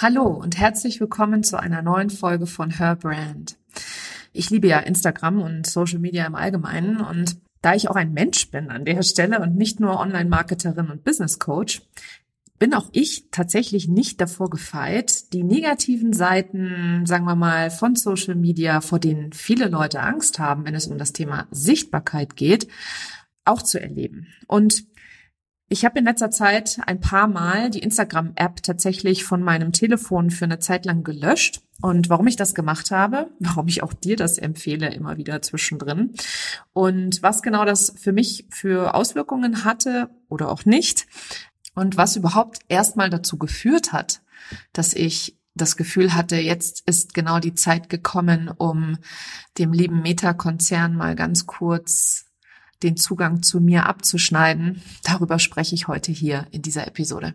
Hallo 0.00 0.28
und 0.28 0.56
herzlich 0.56 1.00
willkommen 1.00 1.42
zu 1.42 1.58
einer 1.58 1.82
neuen 1.82 2.08
Folge 2.08 2.46
von 2.46 2.70
Her 2.70 2.94
Brand. 2.94 3.56
Ich 4.32 4.48
liebe 4.48 4.68
ja 4.68 4.78
Instagram 4.78 5.42
und 5.42 5.66
Social 5.66 5.98
Media 5.98 6.24
im 6.24 6.36
Allgemeinen 6.36 7.00
und 7.00 7.38
da 7.62 7.74
ich 7.74 7.90
auch 7.90 7.96
ein 7.96 8.12
Mensch 8.12 8.48
bin 8.52 8.70
an 8.70 8.84
der 8.84 9.02
Stelle 9.02 9.40
und 9.40 9.56
nicht 9.56 9.80
nur 9.80 9.98
Online-Marketerin 9.98 10.90
und 10.90 11.02
Business 11.02 11.40
Coach, 11.40 11.82
bin 12.60 12.74
auch 12.74 12.88
ich 12.92 13.24
tatsächlich 13.32 13.88
nicht 13.88 14.20
davor 14.20 14.50
gefeit, 14.50 15.32
die 15.32 15.42
negativen 15.42 16.12
Seiten, 16.12 17.04
sagen 17.04 17.24
wir 17.24 17.34
mal, 17.34 17.72
von 17.72 17.96
Social 17.96 18.36
Media, 18.36 18.80
vor 18.80 19.00
denen 19.00 19.32
viele 19.32 19.66
Leute 19.66 19.98
Angst 19.98 20.38
haben, 20.38 20.64
wenn 20.64 20.76
es 20.76 20.86
um 20.86 20.96
das 20.96 21.12
Thema 21.12 21.48
Sichtbarkeit 21.50 22.36
geht, 22.36 22.68
auch 23.44 23.62
zu 23.62 23.80
erleben. 23.80 24.28
Und 24.46 24.84
ich 25.68 25.84
habe 25.84 25.98
in 25.98 26.06
letzter 26.06 26.30
Zeit 26.30 26.78
ein 26.86 27.00
paar 27.00 27.28
Mal 27.28 27.70
die 27.70 27.80
Instagram-App 27.80 28.62
tatsächlich 28.62 29.24
von 29.24 29.42
meinem 29.42 29.72
Telefon 29.72 30.30
für 30.30 30.46
eine 30.46 30.58
Zeit 30.58 30.86
lang 30.86 31.04
gelöscht. 31.04 31.60
Und 31.80 32.08
warum 32.08 32.26
ich 32.26 32.36
das 32.36 32.54
gemacht 32.54 32.90
habe, 32.90 33.30
warum 33.38 33.68
ich 33.68 33.82
auch 33.82 33.92
dir 33.92 34.16
das 34.16 34.38
empfehle, 34.38 34.92
immer 34.92 35.18
wieder 35.18 35.42
zwischendrin. 35.42 36.14
Und 36.72 37.22
was 37.22 37.42
genau 37.42 37.64
das 37.64 37.92
für 37.96 38.12
mich 38.12 38.46
für 38.50 38.94
Auswirkungen 38.94 39.64
hatte 39.64 40.10
oder 40.28 40.50
auch 40.50 40.64
nicht. 40.64 41.06
Und 41.74 41.96
was 41.96 42.16
überhaupt 42.16 42.60
erstmal 42.68 43.10
dazu 43.10 43.38
geführt 43.38 43.92
hat, 43.92 44.22
dass 44.72 44.94
ich 44.94 45.36
das 45.54 45.76
Gefühl 45.76 46.14
hatte, 46.14 46.36
jetzt 46.36 46.82
ist 46.86 47.14
genau 47.14 47.40
die 47.40 47.54
Zeit 47.54 47.90
gekommen, 47.90 48.48
um 48.48 48.96
dem 49.58 49.72
lieben 49.72 50.02
Meta-Konzern 50.02 50.94
mal 50.94 51.14
ganz 51.14 51.46
kurz 51.46 52.27
den 52.82 52.96
Zugang 52.96 53.42
zu 53.42 53.60
mir 53.60 53.86
abzuschneiden. 53.86 54.82
Darüber 55.04 55.38
spreche 55.38 55.74
ich 55.74 55.88
heute 55.88 56.12
hier 56.12 56.46
in 56.50 56.62
dieser 56.62 56.86
Episode. 56.86 57.34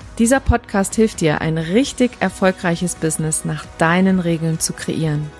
Dieser 0.17 0.41
Podcast 0.41 0.95
hilft 0.95 1.21
dir, 1.21 1.39
ein 1.39 1.57
richtig 1.57 2.11
erfolgreiches 2.19 2.95
Business 2.95 3.45
nach 3.45 3.65
deinen 3.77 4.19
Regeln 4.19 4.59
zu 4.59 4.73
kreieren. 4.73 5.31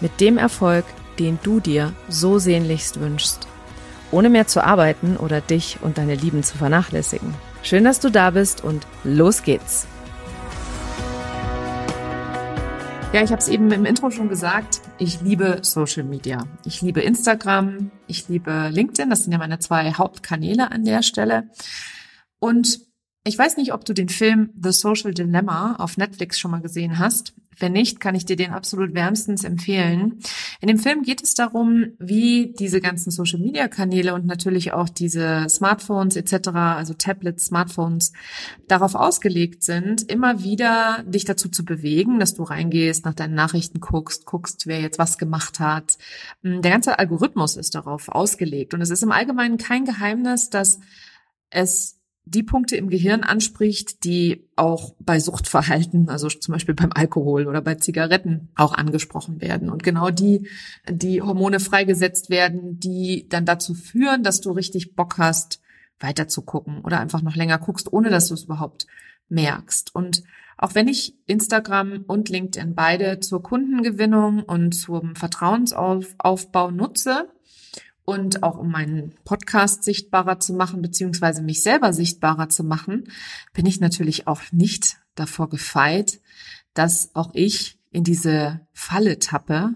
Mit 0.00 0.20
dem 0.20 0.36
Erfolg, 0.36 0.84
den 1.18 1.38
du 1.42 1.60
dir 1.60 1.92
so 2.08 2.38
sehnlichst 2.38 3.00
wünschst. 3.00 3.46
Ohne 4.10 4.28
mehr 4.28 4.46
zu 4.46 4.64
arbeiten 4.64 5.16
oder 5.16 5.40
dich 5.40 5.78
und 5.80 5.96
deine 5.96 6.16
Lieben 6.16 6.42
zu 6.42 6.58
vernachlässigen. 6.58 7.34
Schön, 7.62 7.84
dass 7.84 8.00
du 8.00 8.10
da 8.10 8.30
bist 8.30 8.62
und 8.62 8.86
los 9.04 9.42
geht's. 9.42 9.86
Ja, 13.12 13.22
ich 13.22 13.30
habe 13.30 13.40
es 13.40 13.48
eben 13.48 13.70
im 13.70 13.84
Intro 13.84 14.10
schon 14.10 14.28
gesagt. 14.28 14.80
ich 14.98 15.20
liebe 15.22 15.60
Social 15.62 16.04
Media. 16.04 16.46
Ich 16.64 16.82
liebe 16.82 17.00
Instagram, 17.00 17.92
ich 18.08 18.28
liebe 18.28 18.68
LinkedIn, 18.70 19.08
das 19.08 19.22
sind 19.22 19.32
ja 19.32 19.38
meine 19.38 19.60
zwei 19.60 19.92
Hauptkanäle 19.92 20.70
an 20.70 20.84
der 20.84 21.02
Stelle. 21.02 21.48
Und 22.40 22.85
ich 23.26 23.36
weiß 23.36 23.56
nicht, 23.56 23.72
ob 23.72 23.84
du 23.84 23.92
den 23.92 24.08
Film 24.08 24.50
The 24.62 24.70
Social 24.70 25.12
Dilemma 25.12 25.76
auf 25.76 25.96
Netflix 25.96 26.38
schon 26.38 26.52
mal 26.52 26.60
gesehen 26.60 26.98
hast. 26.98 27.34
Wenn 27.58 27.72
nicht, 27.72 28.00
kann 28.00 28.14
ich 28.14 28.26
dir 28.26 28.36
den 28.36 28.52
absolut 28.52 28.94
wärmstens 28.94 29.42
empfehlen. 29.42 30.20
In 30.60 30.68
dem 30.68 30.78
Film 30.78 31.02
geht 31.02 31.22
es 31.22 31.34
darum, 31.34 31.86
wie 31.98 32.54
diese 32.56 32.80
ganzen 32.80 33.10
Social-Media-Kanäle 33.10 34.14
und 34.14 34.26
natürlich 34.26 34.74
auch 34.74 34.88
diese 34.88 35.46
Smartphones 35.48 36.16
etc., 36.16 36.48
also 36.50 36.94
Tablets, 36.94 37.46
Smartphones, 37.46 38.12
darauf 38.68 38.94
ausgelegt 38.94 39.64
sind, 39.64 40.02
immer 40.02 40.44
wieder 40.44 41.02
dich 41.06 41.24
dazu 41.24 41.48
zu 41.48 41.64
bewegen, 41.64 42.20
dass 42.20 42.34
du 42.34 42.42
reingehst, 42.42 43.06
nach 43.06 43.14
deinen 43.14 43.34
Nachrichten 43.34 43.80
guckst, 43.80 44.26
guckst, 44.26 44.66
wer 44.66 44.80
jetzt 44.80 44.98
was 44.98 45.18
gemacht 45.18 45.58
hat. 45.58 45.96
Der 46.42 46.70
ganze 46.70 46.98
Algorithmus 46.98 47.56
ist 47.56 47.74
darauf 47.74 48.08
ausgelegt. 48.08 48.74
Und 48.74 48.82
es 48.82 48.90
ist 48.90 49.02
im 49.02 49.12
Allgemeinen 49.12 49.56
kein 49.56 49.84
Geheimnis, 49.84 50.50
dass 50.50 50.78
es 51.48 51.95
die 52.28 52.42
Punkte 52.42 52.76
im 52.76 52.90
Gehirn 52.90 53.22
anspricht, 53.22 54.02
die 54.04 54.48
auch 54.56 54.94
bei 54.98 55.20
Suchtverhalten, 55.20 56.08
also 56.08 56.28
zum 56.28 56.52
Beispiel 56.52 56.74
beim 56.74 56.90
Alkohol 56.92 57.46
oder 57.46 57.62
bei 57.62 57.76
Zigaretten 57.76 58.48
auch 58.56 58.74
angesprochen 58.74 59.40
werden. 59.40 59.70
Und 59.70 59.84
genau 59.84 60.10
die, 60.10 60.48
die 60.90 61.22
Hormone 61.22 61.60
freigesetzt 61.60 62.28
werden, 62.28 62.80
die 62.80 63.28
dann 63.28 63.44
dazu 63.46 63.74
führen, 63.74 64.24
dass 64.24 64.40
du 64.40 64.50
richtig 64.50 64.96
Bock 64.96 65.18
hast, 65.18 65.60
weiter 66.00 66.26
zu 66.26 66.42
gucken 66.42 66.80
oder 66.84 66.98
einfach 66.98 67.22
noch 67.22 67.36
länger 67.36 67.58
guckst, 67.58 67.92
ohne 67.92 68.10
dass 68.10 68.26
du 68.26 68.34
es 68.34 68.44
überhaupt 68.44 68.88
merkst. 69.28 69.94
Und 69.94 70.24
auch 70.58 70.74
wenn 70.74 70.88
ich 70.88 71.14
Instagram 71.26 72.04
und 72.08 72.28
LinkedIn 72.28 72.74
beide 72.74 73.20
zur 73.20 73.40
Kundengewinnung 73.40 74.42
und 74.42 74.72
zum 74.72 75.14
Vertrauensaufbau 75.14 76.72
nutze, 76.72 77.28
und 78.06 78.42
auch 78.42 78.56
um 78.56 78.70
meinen 78.70 79.14
Podcast 79.24 79.84
sichtbarer 79.84 80.40
zu 80.40 80.54
machen, 80.54 80.80
beziehungsweise 80.80 81.42
mich 81.42 81.62
selber 81.62 81.92
sichtbarer 81.92 82.48
zu 82.48 82.64
machen, 82.64 83.10
bin 83.52 83.66
ich 83.66 83.80
natürlich 83.80 84.26
auch 84.26 84.40
nicht 84.52 84.98
davor 85.16 85.50
gefeit, 85.50 86.20
dass 86.72 87.14
auch 87.14 87.30
ich 87.34 87.78
in 87.90 88.04
diese 88.04 88.60
Falle 88.72 89.18
tappe, 89.18 89.74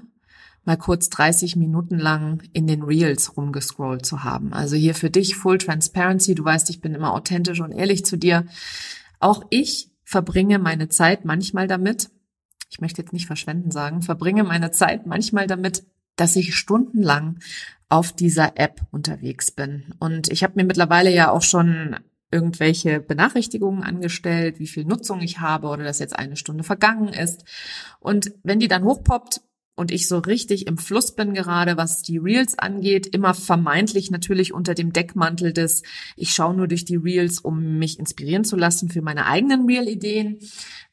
mal 0.65 0.77
kurz 0.77 1.09
30 1.09 1.57
Minuten 1.57 1.99
lang 1.99 2.43
in 2.53 2.67
den 2.67 2.83
Reels 2.83 3.37
rumgescrollt 3.37 4.07
zu 4.07 4.23
haben. 4.23 4.53
Also 4.53 4.77
hier 4.77 4.95
für 4.95 5.11
dich 5.11 5.35
Full 5.35 5.59
Transparency. 5.59 6.35
Du 6.35 6.45
weißt, 6.45 6.71
ich 6.71 6.81
bin 6.81 6.95
immer 6.95 7.13
authentisch 7.13 7.61
und 7.61 7.73
ehrlich 7.73 8.05
zu 8.05 8.17
dir. 8.17 8.47
Auch 9.19 9.43
ich 9.51 9.91
verbringe 10.05 10.59
meine 10.59 10.89
Zeit 10.89 11.25
manchmal 11.25 11.67
damit, 11.67 12.11
ich 12.69 12.81
möchte 12.81 13.03
jetzt 13.03 13.13
nicht 13.13 13.27
verschwenden 13.27 13.71
sagen, 13.71 14.03
verbringe 14.03 14.45
meine 14.45 14.71
Zeit 14.71 15.07
manchmal 15.07 15.49
damit, 15.49 15.85
dass 16.21 16.37
ich 16.37 16.55
stundenlang 16.55 17.39
auf 17.89 18.13
dieser 18.13 18.57
App 18.57 18.83
unterwegs 18.91 19.51
bin. 19.51 19.95
Und 19.99 20.31
ich 20.31 20.45
habe 20.45 20.55
mir 20.57 20.65
mittlerweile 20.65 21.11
ja 21.13 21.31
auch 21.31 21.43
schon 21.43 21.97
irgendwelche 22.31 23.01
Benachrichtigungen 23.01 23.83
angestellt, 23.83 24.61
wie 24.61 24.69
viel 24.69 24.85
Nutzung 24.85 25.21
ich 25.21 25.41
habe 25.41 25.67
oder 25.67 25.83
dass 25.83 25.99
jetzt 25.99 26.17
eine 26.17 26.37
Stunde 26.37 26.63
vergangen 26.63 27.09
ist. 27.09 27.45
Und 27.99 28.33
wenn 28.45 28.61
die 28.61 28.69
dann 28.69 28.85
hochpoppt, 28.85 29.41
und 29.81 29.91
ich 29.91 30.09
so 30.09 30.19
richtig 30.19 30.67
im 30.67 30.77
Fluss 30.77 31.17
bin 31.17 31.33
gerade, 31.33 31.79
was 31.79 32.03
die 32.03 32.19
Reels 32.19 32.59
angeht, 32.59 33.07
immer 33.07 33.33
vermeintlich 33.33 34.11
natürlich 34.11 34.53
unter 34.53 34.75
dem 34.75 34.93
Deckmantel 34.93 35.55
des, 35.55 35.83
ich 36.17 36.35
schaue 36.35 36.55
nur 36.55 36.69
durch 36.69 36.85
die 36.85 36.97
Reels, 36.97 37.41
um 37.41 37.79
mich 37.79 37.99
inspirieren 37.99 38.45
zu 38.45 38.57
lassen 38.57 38.91
für 38.91 39.01
meine 39.01 39.25
eigenen 39.25 39.65
Reel-Ideen. 39.65 40.39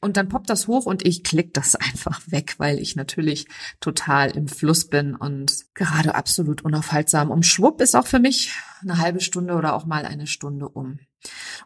Und 0.00 0.16
dann 0.16 0.30
poppt 0.30 0.48
das 0.48 0.68
hoch 0.68 0.86
und 0.86 1.06
ich 1.06 1.22
klick 1.22 1.52
das 1.52 1.76
einfach 1.76 2.22
weg, 2.28 2.54
weil 2.56 2.78
ich 2.78 2.96
natürlich 2.96 3.46
total 3.78 4.30
im 4.30 4.48
Fluss 4.48 4.88
bin 4.88 5.14
und 5.14 5.66
gerade 5.74 6.14
absolut 6.14 6.64
unaufhaltsam. 6.64 7.30
Um 7.30 7.42
schwupp 7.42 7.82
ist 7.82 7.94
auch 7.94 8.06
für 8.06 8.20
mich 8.20 8.52
eine 8.80 8.96
halbe 8.96 9.20
Stunde 9.20 9.54
oder 9.54 9.74
auch 9.74 9.84
mal 9.84 10.06
eine 10.06 10.26
Stunde 10.26 10.66
um. 10.66 10.98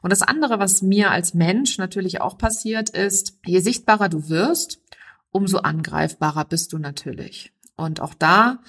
Und 0.00 0.10
das 0.10 0.22
andere, 0.22 0.58
was 0.58 0.82
mir 0.82 1.12
als 1.12 1.34
Mensch 1.34 1.78
natürlich 1.78 2.20
auch 2.20 2.36
passiert, 2.36 2.90
ist, 2.90 3.38
je 3.46 3.60
sichtbarer 3.60 4.08
du 4.08 4.28
wirst, 4.28 4.80
umso 5.32 5.58
angreifbarer 5.58 6.44
bist 6.44 6.72
du 6.72 6.78
natürlich. 6.78 7.52
Und 7.76 8.00
auch 8.00 8.14
da 8.14 8.60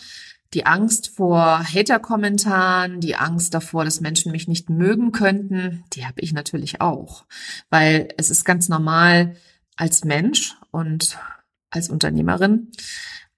die 0.53 0.65
Angst 0.65 1.09
vor 1.15 1.63
Hater-Kommentaren, 1.63 2.99
die 2.99 3.15
Angst 3.15 3.53
davor, 3.53 3.85
dass 3.85 4.01
Menschen 4.01 4.31
mich 4.31 4.47
nicht 4.47 4.69
mögen 4.69 5.11
könnten, 5.11 5.83
die 5.93 6.05
habe 6.05 6.21
ich 6.21 6.33
natürlich 6.33 6.79
auch. 6.79 7.25
Weil 7.69 8.09
es 8.17 8.29
ist 8.29 8.45
ganz 8.45 8.69
normal 8.69 9.35
als 9.75 10.05
Mensch 10.05 10.55
und 10.71 11.17
als 11.71 11.89
Unternehmerin 11.89 12.71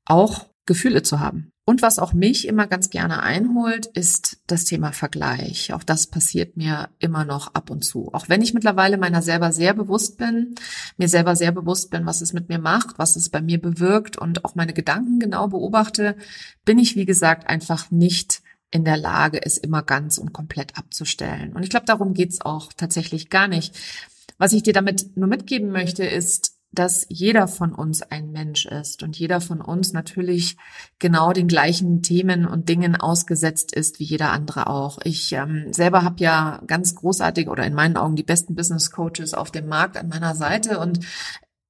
auch 0.04 0.50
Gefühle 0.66 1.04
zu 1.04 1.20
haben. 1.20 1.52
Und 1.68 1.82
was 1.82 1.98
auch 1.98 2.14
mich 2.14 2.48
immer 2.48 2.68
ganz 2.68 2.92
gerne 2.92 3.24
einholt, 3.24 3.88
ist 3.88 4.38
das 4.46 4.66
Thema 4.66 4.92
Vergleich. 4.92 5.74
Auch 5.74 5.84
das 5.84 6.06
passiert 6.06 6.58
mir 6.58 6.90
immer 7.00 7.26
noch 7.26 7.56
ab 7.56 7.72
und 7.72 7.84
zu. 7.84 8.14
Auch 8.14 8.30
wenn 8.30 8.44
ich 8.44 8.54
mittlerweile 8.54 9.00
meiner 9.00 9.24
selber 9.24 9.52
sehr 9.52 9.74
bewusst 9.74 10.20
bin, 10.20 10.54
mir 10.98 11.10
selber 11.10 11.36
sehr 11.36 11.52
bewusst 11.52 11.90
bin, 11.90 12.06
was 12.06 12.22
es 12.22 12.34
mit 12.34 12.50
mir 12.50 12.60
macht, 12.60 13.00
was 13.00 13.16
es 13.16 13.30
bei 13.30 13.42
mir 13.42 13.60
bewirkt 13.60 14.16
und 14.16 14.46
auch 14.46 14.54
meine 14.54 14.74
Gedanken 14.74 15.20
genau 15.20 15.48
beobachte, 15.48 16.16
bin 16.66 16.78
ich, 16.78 16.96
wie 16.96 17.06
gesagt, 17.06 17.50
einfach 17.50 17.90
nicht 17.90 18.44
in 18.70 18.86
der 18.86 18.98
Lage, 18.98 19.44
es 19.44 19.58
immer 19.58 19.82
ganz 19.82 20.20
und 20.20 20.34
komplett 20.34 20.78
abzustellen. 20.78 21.54
Und 21.54 21.64
ich 21.64 21.72
glaube, 21.72 21.88
darum 21.88 22.14
geht's 22.14 22.42
auch 22.42 22.74
tatsächlich 22.74 23.32
gar 23.32 23.48
nicht. 23.48 23.76
Was 24.38 24.54
ich 24.54 24.62
dir 24.62 24.74
damit 24.74 25.18
nur 25.18 25.28
mitgeben 25.28 25.72
möchte, 25.72 26.06
ist, 26.06 26.55
dass 26.76 27.06
jeder 27.10 27.48
von 27.48 27.74
uns 27.74 28.02
ein 28.02 28.32
Mensch 28.32 28.66
ist 28.66 29.04
und 29.04 29.18
jeder 29.18 29.42
von 29.42 29.62
uns 29.62 29.94
natürlich 29.94 30.58
genau 31.00 31.34
den 31.34 31.48
gleichen 31.48 32.02
Themen 32.02 32.46
und 32.46 32.70
Dingen 32.70 32.96
ausgesetzt 32.96 33.74
ist 33.74 34.00
wie 34.00 34.04
jeder 34.04 34.32
andere 34.32 34.68
auch. 34.68 35.00
Ich 35.04 35.32
ähm, 35.32 35.72
selber 35.72 36.04
habe 36.04 36.24
ja 36.24 36.62
ganz 36.68 36.96
großartig 36.96 37.48
oder 37.48 37.66
in 37.66 37.74
meinen 37.74 37.98
Augen 37.98 38.16
die 38.16 38.24
besten 38.24 38.56
Business 38.56 38.92
Coaches 38.92 39.34
auf 39.34 39.52
dem 39.52 39.68
Markt 39.68 39.98
an 39.98 40.10
meiner 40.10 40.36
Seite 40.36 40.80
und 40.80 41.00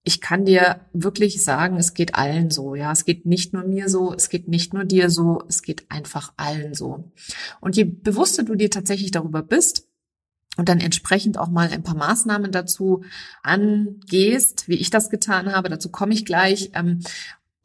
ich 0.07 0.21
kann 0.21 0.45
dir 0.45 0.81
wirklich 0.93 1.43
sagen, 1.43 1.77
es 1.77 1.95
geht 1.95 2.13
allen 2.13 2.51
so. 2.51 2.75
Ja, 2.75 2.91
es 2.91 3.05
geht 3.05 3.25
nicht 3.25 3.53
nur 3.53 3.63
mir 3.63 3.89
so, 3.89 4.13
es 4.13 4.29
geht 4.29 4.47
nicht 4.47 4.71
nur 4.71 4.85
dir 4.85 5.09
so, 5.09 5.41
es 5.49 5.63
geht 5.63 5.89
einfach 5.89 6.31
allen 6.37 6.75
so. 6.75 7.11
Und 7.59 7.75
je 7.75 7.85
bewusster 7.85 8.43
du 8.43 8.53
dir 8.53 8.69
tatsächlich 8.69 9.09
darüber 9.09 9.41
bist, 9.41 9.87
und 10.57 10.69
dann 10.69 10.79
entsprechend 10.79 11.37
auch 11.37 11.49
mal 11.49 11.69
ein 11.69 11.83
paar 11.83 11.95
Maßnahmen 11.95 12.51
dazu 12.51 13.03
angehst, 13.43 14.67
wie 14.67 14.75
ich 14.75 14.89
das 14.89 15.09
getan 15.09 15.53
habe, 15.53 15.69
dazu 15.69 15.89
komme 15.89 16.13
ich 16.13 16.25
gleich, 16.25 16.71
ähm, 16.73 17.01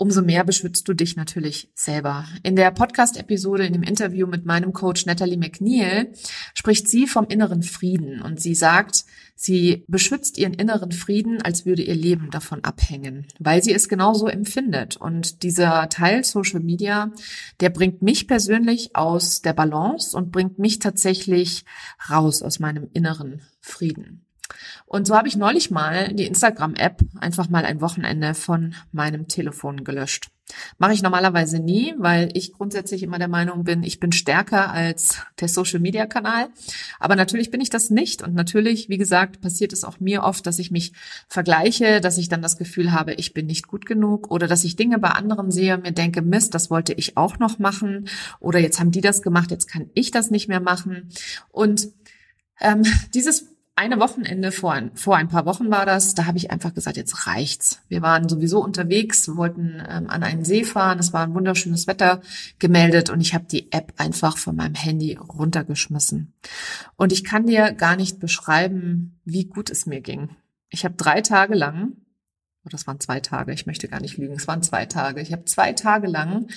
umso 0.00 0.23
mehr 0.23 0.44
beschützt 0.44 0.88
du 0.88 0.94
dich 0.94 1.17
natürlich 1.17 1.70
selber. 1.75 2.25
In 2.43 2.56
der 2.56 2.70
Podcast-Episode, 2.70 3.67
in 3.67 3.75
dem 3.75 3.82
Interview 3.82 4.26
mit 4.26 4.47
meinem 4.47 4.73
Coach 4.73 5.05
Natalie 5.05 5.37
McNeil, 5.37 6.14
spricht 6.55 6.88
sie 6.88 7.06
vom 7.06 7.26
inneren 7.26 7.62
Frieden 7.62 8.23
und 8.23 8.41
sie 8.41 8.55
sagt, 8.55 9.05
sie 9.34 9.84
beschützt 9.89 10.39
ihren 10.39 10.55
inneren 10.55 10.93
Frieden, 10.93 11.43
als 11.43 11.67
würde 11.67 11.82
ihr 11.82 11.94
Leben 11.94 12.31
davon 12.31 12.65
abhängen, 12.65 13.27
weil 13.39 13.63
sie 13.63 13.75
es 13.75 13.91
genauso 13.91 14.27
empfindet. 14.27 14.96
Und 14.96 15.43
dieser 15.43 15.91
Teil 15.91 16.25
Social 16.25 16.60
Media, 16.60 17.13
der 17.60 17.69
bringt 17.69 18.01
mich 18.01 18.27
persönlich 18.27 18.96
aus 18.96 19.43
der 19.43 19.53
Balance 19.53 20.17
und 20.17 20.32
bringt 20.32 20.58
mich 20.58 20.79
tatsächlich 20.79 21.67
raus 22.08 22.43
aus 22.43 22.58
meinem 22.58 22.89
inneren 22.94 23.43
Frieden. 23.60 24.25
Und 24.86 25.06
so 25.06 25.17
habe 25.17 25.29
ich 25.29 25.36
neulich 25.36 25.70
mal 25.70 26.12
die 26.12 26.27
Instagram-App 26.27 27.00
einfach 27.20 27.48
mal 27.48 27.65
ein 27.65 27.81
Wochenende 27.81 28.34
von 28.34 28.74
meinem 28.93 29.29
Telefon 29.29 29.84
gelöscht. 29.84 30.31
Mache 30.79 30.93
ich 30.93 31.03
normalerweise 31.03 31.58
nie, 31.58 31.94
weil 31.98 32.31
ich 32.34 32.53
grundsätzlich 32.53 33.03
immer 33.03 33.19
der 33.19 33.29
Meinung 33.29 33.65
bin, 33.65 33.82
ich 33.82 34.00
bin 34.00 34.12
stärker 34.12 34.70
als 34.70 35.19
der 35.41 35.48
Social-Media-Kanal. 35.48 36.48
Aber 36.98 37.17
natürlich 37.17 37.50
bin 37.50 37.60
ich 37.60 37.70
das 37.70 37.91
nicht. 37.91 38.22
Und 38.22 38.34
natürlich, 38.34 38.89
wie 38.89 38.98
gesagt, 38.98 39.41
passiert 39.41 39.72
es 39.72 39.84
auch 39.84 40.00
mir 40.00 40.22
oft, 40.22 40.46
dass 40.46 40.58
ich 40.58 40.70
mich 40.70 40.93
vergleiche, 41.29 42.00
dass 42.00 42.19
ich 42.19 42.29
dann 42.29 42.43
das 42.43 42.56
Gefühl 42.56 42.93
habe, 42.93 43.15
ich 43.15 43.34
bin 43.34 43.46
nicht 43.46 43.67
gut 43.67 43.86
genug 43.86 44.31
oder 44.31 44.46
dass 44.46 44.65
ich 44.65 44.77
Dinge 44.77 44.98
bei 44.98 45.10
anderen 45.10 45.50
sehe 45.50 45.74
und 45.74 45.84
mir 45.84 45.93
denke, 45.93 46.22
Mist, 46.22 46.55
das 46.55 46.70
wollte 46.70 46.93
ich 46.93 47.17
auch 47.17 47.39
noch 47.39 47.58
machen. 47.58 48.08
Oder 48.41 48.58
jetzt 48.58 48.81
haben 48.81 48.91
die 48.91 49.00
das 49.00 49.22
gemacht, 49.22 49.50
jetzt 49.50 49.69
kann 49.69 49.91
ich 49.94 50.10
das 50.10 50.31
nicht 50.31 50.48
mehr 50.48 50.60
machen. 50.60 51.10
Und 51.50 51.89
ähm, 52.60 52.82
dieses 53.15 53.50
eine 53.81 53.99
Wochenende 53.99 54.53
vor 54.53 54.75
ein, 54.75 54.94
vor 54.94 55.17
ein 55.17 55.29
paar 55.29 55.46
Wochen 55.46 55.70
war 55.70 55.87
das, 55.87 56.15
da 56.15 56.27
habe 56.27 56.37
ich 56.37 56.51
einfach 56.51 56.75
gesagt, 56.75 56.99
jetzt 56.99 57.27
reicht's. 57.27 57.81
Wir 57.89 58.03
waren 58.03 58.29
sowieso 58.29 58.63
unterwegs, 58.63 59.34
wollten 59.37 59.82
ähm, 59.89 60.10
an 60.10 60.22
einen 60.22 60.44
See 60.44 60.65
fahren, 60.65 60.99
es 60.99 61.15
war 61.15 61.22
ein 61.22 61.32
wunderschönes 61.32 61.87
Wetter 61.87 62.20
gemeldet 62.58 63.08
und 63.08 63.22
ich 63.22 63.32
habe 63.32 63.46
die 63.51 63.72
App 63.72 63.94
einfach 63.96 64.37
von 64.37 64.55
meinem 64.55 64.75
Handy 64.75 65.15
runtergeschmissen. 65.17 66.34
Und 66.96 67.10
ich 67.10 67.25
kann 67.25 67.46
dir 67.46 67.72
gar 67.72 67.96
nicht 67.96 68.20
beschreiben, 68.20 69.19
wie 69.25 69.46
gut 69.46 69.70
es 69.70 69.87
mir 69.87 70.03
ging. 70.03 70.37
Ich 70.69 70.84
habe 70.84 70.96
drei 70.96 71.22
Tage 71.22 71.55
lang, 71.55 71.93
oh, 72.67 72.69
das 72.69 72.87
waren 72.87 73.01
zwei 73.01 73.20
Tage, 73.20 73.55
ich 73.55 73.65
möchte 73.65 73.89
gar 73.89 74.03
nicht 74.03 74.19
lügen, 74.19 74.34
es 74.34 74.46
waren 74.46 74.63
zwei 74.63 74.84
Tage. 74.84 75.22
Ich 75.22 75.32
habe 75.32 75.46
zwei 75.46 75.72
Tage 75.72 76.06
lang 76.06 76.49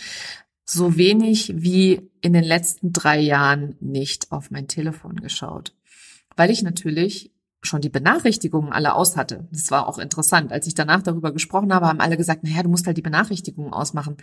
so 0.65 0.97
wenig 0.97 1.53
wie 1.55 2.01
in 2.19 2.33
den 2.33 2.43
letzten 2.43 2.91
drei 2.91 3.19
Jahren 3.21 3.77
nicht 3.79 4.33
auf 4.33 4.51
mein 4.51 4.67
Telefon 4.67 5.21
geschaut 5.21 5.73
weil 6.35 6.51
ich 6.51 6.63
natürlich 6.63 7.31
schon 7.65 7.81
die 7.81 7.89
Benachrichtigungen 7.89 8.73
alle 8.73 8.93
aus 8.93 9.15
hatte. 9.15 9.47
Das 9.51 9.71
war 9.71 9.87
auch 9.87 9.97
interessant. 9.97 10.51
Als 10.51 10.67
ich 10.67 10.75
danach 10.75 11.01
darüber 11.01 11.31
gesprochen 11.31 11.73
habe, 11.73 11.87
haben 11.87 12.01
alle 12.01 12.17
gesagt, 12.17 12.43
naja, 12.43 12.63
du 12.63 12.69
musst 12.69 12.87
halt 12.87 12.97
die 12.97 13.01
Benachrichtigungen 13.01 13.73
ausmachen. 13.73 14.17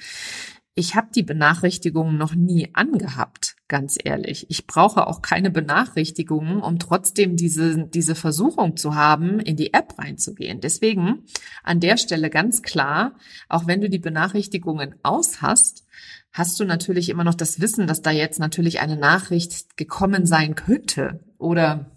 Ich 0.74 0.94
habe 0.94 1.08
die 1.14 1.24
Benachrichtigungen 1.24 2.16
noch 2.16 2.34
nie 2.34 2.70
angehabt, 2.74 3.56
ganz 3.66 3.98
ehrlich. 4.02 4.46
Ich 4.50 4.66
brauche 4.66 5.06
auch 5.06 5.20
keine 5.20 5.50
Benachrichtigungen, 5.50 6.62
um 6.62 6.78
trotzdem 6.78 7.36
diese, 7.36 7.86
diese 7.88 8.14
Versuchung 8.14 8.76
zu 8.76 8.94
haben, 8.94 9.40
in 9.40 9.56
die 9.56 9.74
App 9.74 9.98
reinzugehen. 9.98 10.60
Deswegen 10.60 11.24
an 11.64 11.80
der 11.80 11.96
Stelle 11.96 12.30
ganz 12.30 12.62
klar, 12.62 13.16
auch 13.48 13.66
wenn 13.66 13.80
du 13.80 13.90
die 13.90 13.98
Benachrichtigungen 13.98 14.94
aus 15.02 15.42
hast, 15.42 15.84
hast 16.32 16.60
du 16.60 16.64
natürlich 16.64 17.08
immer 17.08 17.24
noch 17.24 17.34
das 17.34 17.60
Wissen, 17.60 17.88
dass 17.88 18.00
da 18.00 18.12
jetzt 18.12 18.38
natürlich 18.38 18.80
eine 18.80 18.96
Nachricht 18.96 19.76
gekommen 19.76 20.24
sein 20.24 20.54
könnte 20.54 21.20
oder 21.36 21.90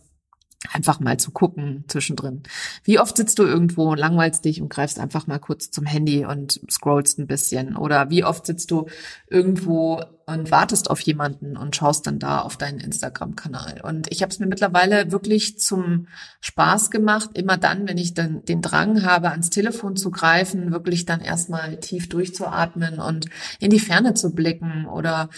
einfach 0.72 1.00
mal 1.00 1.17
zu 1.17 1.32
gucken 1.32 1.84
zwischendrin. 1.88 2.43
Wie 2.84 3.00
oft 3.00 3.17
sitzt 3.17 3.39
du 3.39 3.43
irgendwo, 3.43 3.93
langweilst 3.96 4.46
dich 4.46 4.62
und 4.62 4.70
greifst 4.70 5.00
einfach 5.00 5.27
mal 5.27 5.39
kurz 5.39 5.72
zum 5.72 5.86
Handy 5.86 6.25
und 6.25 6.62
scrollst 6.70 7.20
ein 7.20 7.27
bisschen? 7.27 7.75
Oder 7.75 8.10
wie 8.10 8.24
oft 8.24 8.46
sitzt 8.46 8.72
du 8.72 8.88
irgendwo 9.29 10.01
und 10.25 10.51
wartest 10.51 10.89
auf 10.89 11.01
jemanden 11.01 11.58
und 11.58 11.75
schaust 11.75 12.08
dann 12.08 12.20
da 12.20 12.39
auf 12.39 12.58
deinen 12.58 12.80
Instagram-Kanal. 12.80 13.82
Und 13.84 14.12
ich 14.12 14.22
habe 14.22 14.32
es 14.32 14.39
mir 14.39 14.48
mittlerweile 14.48 15.12
wirklich 15.12 15.60
zum 15.60 16.08
Spaß 16.42 16.92
gemacht, 16.92 17.32
immer 17.34 17.58
dann, 17.58 17.88
wenn 17.88 17.98
ich 17.98 18.13
dann 18.13 18.44
den 18.46 18.62
Drang 18.62 19.03
habe, 19.03 19.32
ans 19.32 19.50
Telefon 19.50 19.96
zu 19.96 20.12
greifen, 20.12 20.72
wirklich 20.72 21.06
dann 21.06 21.22
erstmal 21.22 21.77
tief 21.77 22.10
durchzuatmen 22.10 23.00
und 23.00 23.25
in 23.60 23.70
die 23.70 23.80
Ferne 23.80 24.13
zu 24.13 24.34
blicken 24.34 24.86
oder 24.86 25.30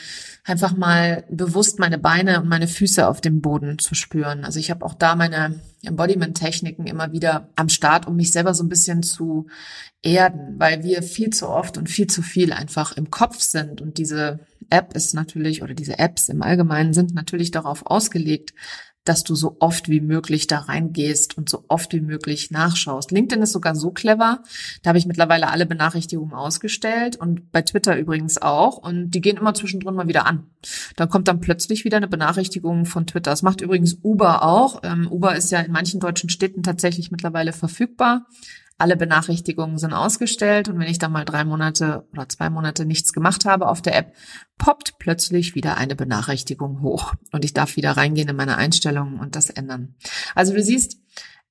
einfach 0.44 0.75
mal 0.75 1.25
bewusst 1.30 1.80
meine 1.80 1.98
Beine 1.98 2.42
und 2.42 2.48
meine 2.48 2.68
Füße 2.68 3.08
auf 3.08 3.22
dem 3.22 3.42
Boden 3.42 3.80
zu 3.80 3.96
spüren. 3.96 4.46
Also 4.46 4.60
ich 4.60 4.70
habe 4.70 4.86
auch 4.86 4.94
da 4.94 5.15
meine 5.15 5.60
Embodiment-Techniken 5.84 6.88
immer 6.88 7.12
wieder 7.12 7.50
am 7.55 7.70
Start, 7.70 8.08
um 8.08 8.15
mich 8.15 8.32
selber 8.32 8.53
so 8.53 8.63
ein 8.63 8.70
bisschen 8.70 9.03
zu 9.03 9.48
erden, 10.01 10.60
weil 10.60 10.84
wir 10.84 11.03
viel 11.03 11.29
zu 11.32 11.48
oft 11.50 11.77
und 11.77 11.89
viel 11.89 12.08
zu 12.08 12.22
viel 12.22 12.53
einfach 12.53 12.96
im 12.98 13.10
Kopf 13.12 13.39
sind. 13.39 13.82
Und 13.82 13.98
diese 13.98 14.39
App 14.70 14.96
ist 14.96 15.13
natürlich 15.13 15.63
oder 15.63 15.74
diese 15.74 16.00
Apps 16.00 16.29
im 16.29 16.41
Allgemeinen 16.41 16.94
sind 16.94 17.13
natürlich 17.13 17.51
darauf 17.51 17.86
ausgelegt, 17.86 18.53
dass 19.05 19.24
du 19.24 19.35
so 19.35 19.55
oft 19.59 19.88
wie 19.88 20.01
möglich 20.01 20.47
da 20.47 20.59
reingehst 20.59 21.38
und 21.38 21.47
so 21.47 21.63
oft 21.67 21.93
wie 21.93 22.01
möglich 22.01 22.51
nachschaust. 22.51 23.12
LinkedIn 23.12 23.43
ist 23.43 23.53
sogar 23.53 23.75
so 23.75 23.91
clever, 23.91 24.43
da 24.81 24.89
habe 24.89 24.97
ich 24.97 25.05
mittlerweile 25.05 25.50
alle 25.50 25.65
Benachrichtigungen 25.65 26.33
ausgestellt 26.33 27.15
und 27.15 27.51
bei 27.51 27.62
Twitter 27.62 27.97
übrigens 27.97 28.41
auch 28.41 28.77
und 28.77 29.12
die 29.12 29.21
gehen 29.21 29.38
immer 29.38 29.53
zwischendrin 29.53 29.95
mal 29.95 30.07
wieder 30.07 30.25
an. 30.25 30.47
Dann 30.95 31.09
kommt 31.09 31.27
dann 31.27 31.39
plötzlich 31.39 31.85
wieder 31.85 31.97
eine 31.97 32.07
Benachrichtigung 32.07 32.85
von 32.85 33.07
Twitter. 33.07 33.31
Das 33.31 33.43
macht 33.43 33.62
übrigens 33.62 34.00
Uber 34.03 34.43
auch. 34.43 34.81
Ähm, 34.83 35.07
Uber 35.09 35.35
ist 35.35 35.51
ja 35.51 35.59
in 35.62 35.71
manchen 35.71 36.00
deutschen 36.00 36.29
Städten 36.29 36.63
tatsächlich 36.63 37.12
mittlerweile 37.12 37.53
verfügbar 37.53 38.25
alle 38.77 38.98
Benachrichtigungen 38.98 39.77
sind 39.77 39.94
ausgestellt 39.94 40.67
und 40.67 40.79
wenn 40.79 40.89
ich 40.89 41.00
dann 41.00 41.12
mal 41.12 41.24
drei 41.24 41.46
Monate 41.46 42.05
oder 42.12 42.27
zwei 42.27 42.50
Monate 42.50 42.86
nichts 42.86 43.13
gemacht 43.13 43.46
habe 43.46 43.67
auf 43.67 43.82
der 43.82 43.96
App, 43.96 44.13
poppt 44.58 45.00
plötzlich 45.00 45.55
wieder 45.55 45.77
eine 45.77 45.96
Benachrichtigung 45.96 46.82
hoch 46.82 47.13
und 47.32 47.46
ich 47.46 47.53
darf 47.53 47.77
wieder 47.77 47.91
reingehen 47.91 48.27
in 48.27 48.36
meine 48.36 48.58
Einstellungen 48.58 49.20
und 49.20 49.36
das 49.36 49.50
ändern. 49.50 49.96
Also 50.34 50.53
du 50.53 50.62
siehst, 50.62 50.98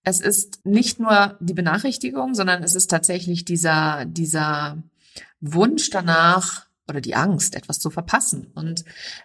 es 0.02 0.20
ist 0.20 0.66
nicht 0.66 1.00
nur 1.00 1.38
die 1.40 1.54
Benachrichtigung, 1.54 2.34
sondern 2.34 2.62
es 2.62 2.74
ist 2.74 2.88
tatsächlich 2.88 3.46
dieser, 3.46 4.04
dieser 4.04 4.82
Wunsch 5.40 5.88
danach, 5.88 6.66
oder 6.88 7.00
die 7.00 7.14
Angst, 7.14 7.54
etwas 7.54 7.78
zu 7.78 7.90
verpassen. 7.90 8.50
Und 8.54 8.84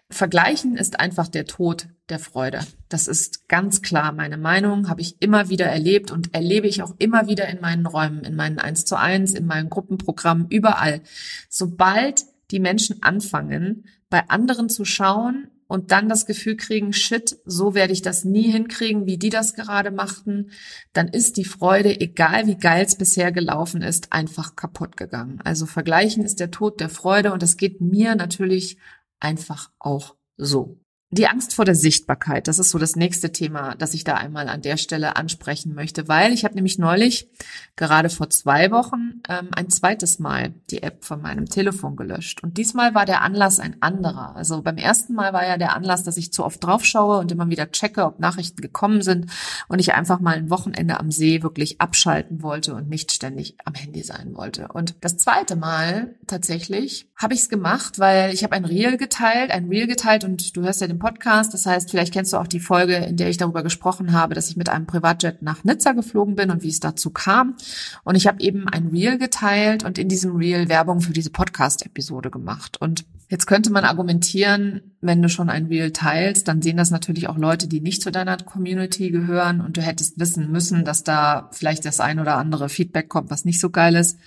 vergleichen 0.10 0.78
ist 0.78 1.00
einfach 1.00 1.28
der 1.28 1.46
Tod 1.46 1.88
der 2.10 2.20
Freude. 2.20 2.62
Das 2.88 3.08
ist 3.08 3.48
ganz 3.48 3.82
klar 3.82 4.12
meine 4.12 4.38
Meinung, 4.38 4.90
habe 4.90 5.02
ich 5.02 5.22
immer 5.22 5.50
wieder 5.50 5.66
erlebt 5.66 6.12
und 6.12 6.34
erlebe 6.34 6.68
ich 6.68 6.82
auch 6.82 6.96
immer 6.98 7.28
wieder 7.28 7.48
in 7.48 7.62
meinen 7.62 7.86
Räumen, 7.86 8.24
in 8.24 8.36
meinen 8.36 8.60
1 8.60 8.86
zu 8.86 8.98
1, 8.98 9.34
in 9.34 9.46
meinen 9.46 9.70
Gruppenprogrammen, 9.70 10.48
überall. 10.50 11.02
Sobald 11.50 12.26
die 12.52 12.60
Menschen 12.60 13.04
anfangen, 13.04 13.86
bei 14.10 14.28
anderen 14.30 14.70
zu 14.70 14.86
schauen, 14.86 15.50
und 15.70 15.92
dann 15.92 16.10
das 16.10 16.26
Gefühl 16.26 16.58
kriegen, 16.58 16.94
shit, 16.94 17.38
so 17.46 17.76
werde 17.76 17.94
ich 17.94 18.02
das 18.02 18.26
nie 18.26 18.52
hinkriegen, 18.52 19.06
wie 19.06 19.20
die 19.20 19.30
das 19.30 19.54
gerade 19.54 19.92
machten, 19.92 20.50
dann 20.94 21.08
ist 21.08 21.38
die 21.38 21.46
Freude, 21.46 22.02
egal 22.02 22.48
wie 22.48 22.58
geil 22.58 22.84
es 22.84 22.96
bisher 22.96 23.32
gelaufen 23.32 23.84
ist, 23.84 24.12
einfach 24.12 24.56
kaputt 24.56 24.98
gegangen. 24.98 25.40
Also 25.44 25.68
vergleichen 25.68 26.26
ist 26.26 26.40
der 26.40 26.50
Tod 26.50 26.80
der 26.80 26.90
Freude 26.90 27.32
und 27.34 27.44
es 27.44 27.56
geht 27.56 27.82
mir 27.82 28.16
natürlich 28.16 28.80
einfach 29.20 29.70
auch 29.78 30.16
so. 30.38 30.80
Die 31.12 31.28
Angst 31.28 31.56
vor 31.56 31.66
der 31.66 31.74
Sichtbarkeit, 31.74 32.48
das 32.48 32.60
ist 32.60 32.70
so 32.70 32.78
das 32.78 32.96
nächste 32.96 33.32
Thema, 33.32 33.74
das 33.74 33.96
ich 33.96 34.04
da 34.04 34.14
einmal 34.14 34.48
an 34.48 34.62
der 34.62 34.78
Stelle 34.78 35.16
ansprechen 35.16 35.74
möchte, 35.74 36.08
weil 36.08 36.34
ich 36.34 36.46
habe 36.46 36.54
nämlich 36.54 36.78
neulich, 36.78 37.28
gerade 37.76 38.10
vor 38.10 38.30
zwei 38.30 38.70
Wochen, 38.70 39.24
ähm, 39.28 39.50
ein 39.56 39.72
zweites 39.72 40.20
Mal 40.20 40.54
die 40.70 40.84
App 40.84 41.04
von 41.04 41.20
meinem 41.20 41.48
Telefon 41.48 41.96
gelöscht. 41.96 42.44
Und 42.44 42.58
diesmal 42.58 42.94
war 42.94 43.06
der 43.08 43.24
Anlass 43.24 43.60
ein 43.60 43.78
anderer. 43.82 44.36
Also 44.36 44.62
beim 44.62 44.78
ersten 44.78 45.16
Mal 45.16 45.34
war 45.34 45.48
ja 45.48 45.58
der 45.58 45.76
Anlass, 45.76 46.04
dass 46.04 46.16
ich 46.16 46.32
zu 46.32 46.46
oft 46.46 46.64
drauf 46.64 46.86
schaue 46.86 47.18
und 47.18 47.32
immer 47.32 47.50
wieder 47.50 47.72
checke, 47.72 48.06
ob 48.06 48.20
Nachrichten 48.20 48.62
gekommen 48.62 49.02
sind 49.02 49.32
und 49.68 49.80
ich 49.80 49.96
einfach 49.96 50.20
mal 50.20 50.36
ein 50.36 50.52
Wochenende 50.52 51.00
am 51.00 51.10
See 51.10 51.42
wirklich 51.42 51.82
abschalten 51.82 52.44
wollte 52.44 52.76
und 52.76 52.88
nicht 52.88 53.14
ständig 53.14 53.56
am 53.66 53.74
Handy 53.74 54.04
sein 54.04 54.36
wollte. 54.36 54.68
Und 54.68 54.94
das 55.02 55.18
zweite 55.18 55.56
Mal 55.56 56.14
tatsächlich 56.28 57.10
habe 57.16 57.34
ich 57.34 57.40
es 57.40 57.50
gemacht, 57.50 57.98
weil 57.98 58.32
ich 58.32 58.44
habe 58.44 58.54
ein 58.54 58.66
Reel 58.66 58.98
geteilt, 58.98 59.50
ein 59.50 59.70
Reel 59.70 59.88
geteilt 59.88 60.24
und 60.24 60.56
du 60.56 60.62
hörst 60.62 60.82
ja 60.82 60.88
den 60.88 60.99
Podcast. 61.00 61.54
Das 61.54 61.66
heißt, 61.66 61.90
vielleicht 61.90 62.14
kennst 62.14 62.34
du 62.34 62.38
auch 62.38 62.48
die 62.48 62.60
Folge, 62.60 62.96
in 62.96 63.18
der 63.18 63.30
ich 63.30 63.38
darüber 63.38 63.64
gesprochen 63.64 64.14
habe, 64.14 64.36
dass 64.36 64.50
ich 64.50 64.58
mit 64.58 64.70
einem 64.70 64.86
Privatjet 64.86 65.42
nach 65.42 65.64
Nizza 65.64 65.94
geflogen 65.94 66.36
bin 66.36 66.52
und 66.52 66.62
wie 66.64 66.70
es 66.70 66.80
dazu 66.80 67.10
kam. 67.10 67.56
Und 68.04 68.16
ich 68.16 68.28
habe 68.28 68.42
eben 68.42 68.68
ein 68.68 68.88
Reel 68.88 69.18
geteilt 69.18 69.84
und 69.84 69.98
in 69.98 70.10
diesem 70.10 70.36
Reel 70.36 70.70
Werbung 70.70 71.02
für 71.02 71.14
diese 71.14 71.32
Podcast-Episode 71.32 72.30
gemacht. 72.30 72.78
Und 72.80 73.06
jetzt 73.30 73.48
könnte 73.48 73.72
man 73.72 73.86
argumentieren, 73.86 74.82
wenn 75.02 75.22
du 75.22 75.30
schon 75.30 75.50
ein 75.50 75.66
Reel 75.66 75.92
teilst, 75.92 76.48
dann 76.48 76.62
sehen 76.62 76.78
das 76.78 76.92
natürlich 76.92 77.30
auch 77.30 77.38
Leute, 77.38 77.68
die 77.68 77.82
nicht 77.82 78.02
zu 78.02 78.12
deiner 78.12 78.38
Community 78.38 79.10
gehören 79.10 79.62
und 79.62 79.78
du 79.78 79.82
hättest 79.82 80.20
wissen 80.20 80.52
müssen, 80.52 80.86
dass 80.86 81.04
da 81.04 81.50
vielleicht 81.52 81.86
das 81.86 82.00
ein 82.00 82.20
oder 82.20 82.38
andere 82.38 82.70
Feedback 82.70 83.10
kommt, 83.10 83.32
was 83.32 83.46
nicht 83.46 83.60
so 83.60 83.70
geil 83.70 83.96
ist 83.96 84.20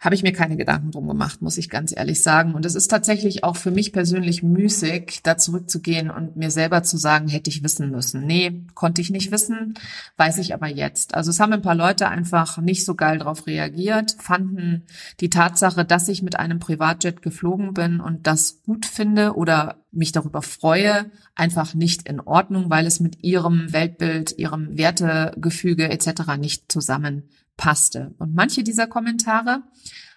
habe 0.00 0.14
ich 0.14 0.22
mir 0.22 0.32
keine 0.32 0.56
Gedanken 0.56 0.92
drum 0.92 1.08
gemacht, 1.08 1.42
muss 1.42 1.58
ich 1.58 1.68
ganz 1.68 1.96
ehrlich 1.96 2.22
sagen. 2.22 2.54
Und 2.54 2.64
es 2.64 2.76
ist 2.76 2.88
tatsächlich 2.88 3.42
auch 3.42 3.56
für 3.56 3.72
mich 3.72 3.92
persönlich 3.92 4.44
müßig, 4.44 5.20
da 5.24 5.36
zurückzugehen 5.36 6.08
und 6.08 6.36
mir 6.36 6.52
selber 6.52 6.84
zu 6.84 6.96
sagen, 6.96 7.26
hätte 7.26 7.50
ich 7.50 7.64
wissen 7.64 7.90
müssen. 7.90 8.24
Nee, 8.24 8.62
konnte 8.74 9.00
ich 9.00 9.10
nicht 9.10 9.32
wissen, 9.32 9.74
weiß 10.16 10.38
ich 10.38 10.54
aber 10.54 10.68
jetzt. 10.68 11.14
Also 11.14 11.30
es 11.30 11.40
haben 11.40 11.52
ein 11.52 11.62
paar 11.62 11.74
Leute 11.74 12.08
einfach 12.08 12.58
nicht 12.58 12.84
so 12.84 12.94
geil 12.94 13.18
drauf 13.18 13.48
reagiert, 13.48 14.16
fanden 14.20 14.84
die 15.18 15.30
Tatsache, 15.30 15.84
dass 15.84 16.08
ich 16.08 16.22
mit 16.22 16.38
einem 16.38 16.60
Privatjet 16.60 17.20
geflogen 17.20 17.74
bin 17.74 18.00
und 18.00 18.28
das 18.28 18.62
gut 18.62 18.86
finde 18.86 19.34
oder 19.34 19.82
mich 19.90 20.12
darüber 20.12 20.42
freue, 20.42 21.10
einfach 21.34 21.74
nicht 21.74 22.08
in 22.08 22.20
Ordnung, 22.20 22.70
weil 22.70 22.86
es 22.86 23.00
mit 23.00 23.24
ihrem 23.24 23.72
Weltbild, 23.72 24.38
ihrem 24.38 24.78
Wertegefüge 24.78 25.90
etc. 25.90 26.36
nicht 26.38 26.70
zusammen 26.70 27.24
passte. 27.58 28.14
Und 28.18 28.34
manche 28.34 28.62
dieser 28.62 28.86
Kommentare 28.86 29.62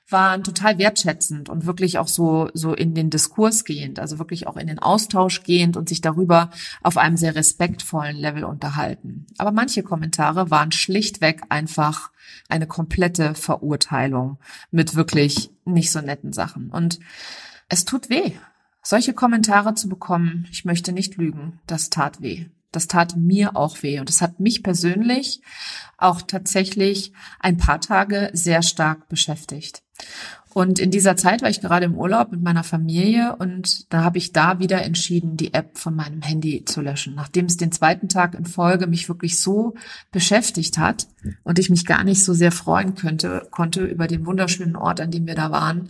waren 0.08 0.44
total 0.44 0.78
wertschätzend 0.78 1.50
und 1.50 1.66
wirklich 1.66 1.98
auch 1.98 2.08
so, 2.08 2.50
so 2.54 2.74
in 2.74 2.94
den 2.94 3.10
Diskurs 3.10 3.64
gehend, 3.66 4.00
also 4.00 4.20
wirklich 4.20 4.48
auch 4.48 4.58
in 4.58 4.68
den 4.68 4.80
Austausch 4.80 5.44
gehend 5.44 5.78
und 5.78 5.90
sich 5.90 6.02
darüber 6.02 6.52
auf 6.84 6.98
einem 6.98 7.18
sehr 7.18 7.36
respektvollen 7.36 8.18
Level 8.18 8.44
unterhalten. 8.44 9.26
Aber 9.38 9.52
manche 9.52 9.84
Kommentare 9.84 10.52
waren 10.52 10.72
schlichtweg 10.72 11.42
einfach 11.50 12.12
eine 12.50 12.68
komplette 12.68 13.36
Verurteilung 13.36 14.38
mit 14.70 14.96
wirklich 14.96 15.50
nicht 15.66 15.92
so 15.92 16.02
netten 16.02 16.34
Sachen. 16.34 16.70
Und 16.70 17.00
es 17.70 17.86
tut 17.86 18.10
weh. 18.10 18.34
Solche 18.84 19.14
Kommentare 19.14 19.76
zu 19.76 19.88
bekommen, 19.88 20.48
ich 20.52 20.66
möchte 20.66 20.92
nicht 20.92 21.16
lügen, 21.16 21.60
das 21.68 21.90
tat 21.90 22.22
weh. 22.22 22.48
Das 22.72 22.88
tat 22.88 23.16
mir 23.18 23.56
auch 23.56 23.84
weh 23.84 24.00
und 24.00 24.10
es 24.10 24.22
hat 24.22 24.40
mich 24.40 24.64
persönlich 24.64 25.42
auch 25.98 26.22
tatsächlich 26.22 27.12
ein 27.40 27.58
paar 27.58 27.82
Tage 27.82 28.30
sehr 28.34 28.62
stark 28.62 29.10
beschäftigt. 29.10 29.84
Und 30.54 30.80
in 30.80 30.92
dieser 30.92 31.16
Zeit 31.16 31.42
war 31.42 31.50
ich 31.50 31.62
gerade 31.62 31.86
im 31.86 31.96
Urlaub 31.96 32.32
mit 32.32 32.42
meiner 32.42 32.64
Familie 32.64 33.36
und 33.38 33.92
da 33.92 34.04
habe 34.04 34.18
ich 34.18 34.34
da 34.34 34.60
wieder 34.60 34.82
entschieden, 34.82 35.38
die 35.38 35.54
App 35.54 35.78
von 35.78 35.96
meinem 35.96 36.22
Handy 36.22 36.66
zu 36.66 36.82
löschen. 36.82 37.16
Nachdem 37.16 37.46
es 37.46 37.56
den 37.56 37.72
zweiten 37.72 38.10
Tag 38.10 38.36
in 38.36 38.46
Folge 38.46 38.88
mich 38.88 39.08
wirklich 39.08 39.40
so 39.40 39.76
beschäftigt 40.12 40.78
hat 40.78 41.08
und 41.44 41.58
ich 41.58 41.70
mich 41.70 41.86
gar 41.86 42.04
nicht 42.04 42.24
so 42.24 42.34
sehr 42.34 42.52
freuen 42.52 42.96
könnte, 42.96 43.48
konnte 43.50 43.86
über 43.86 44.08
den 44.08 44.26
wunderschönen 44.26 44.76
Ort, 44.76 45.00
an 45.00 45.12
dem 45.12 45.26
wir 45.26 45.36
da 45.36 45.52
waren, 45.52 45.88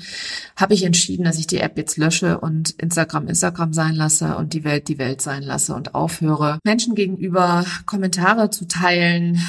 habe 0.56 0.76
ich 0.76 0.84
entschieden, 0.84 1.24
dass 1.24 1.40
ich 1.40 1.48
die 1.48 1.60
App 1.60 1.78
jetzt 1.78 1.98
lösche 1.98 2.40
und 2.40 2.72
Instagram 2.72 3.28
Instagram 3.28 3.74
sein 3.74 3.96
lasse 3.96 4.38
und 4.38 4.54
die 4.54 4.64
Welt 4.64 4.88
die 4.90 5.00
Welt 5.00 5.22
sein 5.22 5.42
lasse 5.42 5.74
und 5.74 5.96
aufhöre, 5.96 6.60
Menschen 6.64 6.94
gegenüber 6.94 7.66
Kommentare 7.88 8.52
zu 8.52 8.68
teilen, 8.68 9.42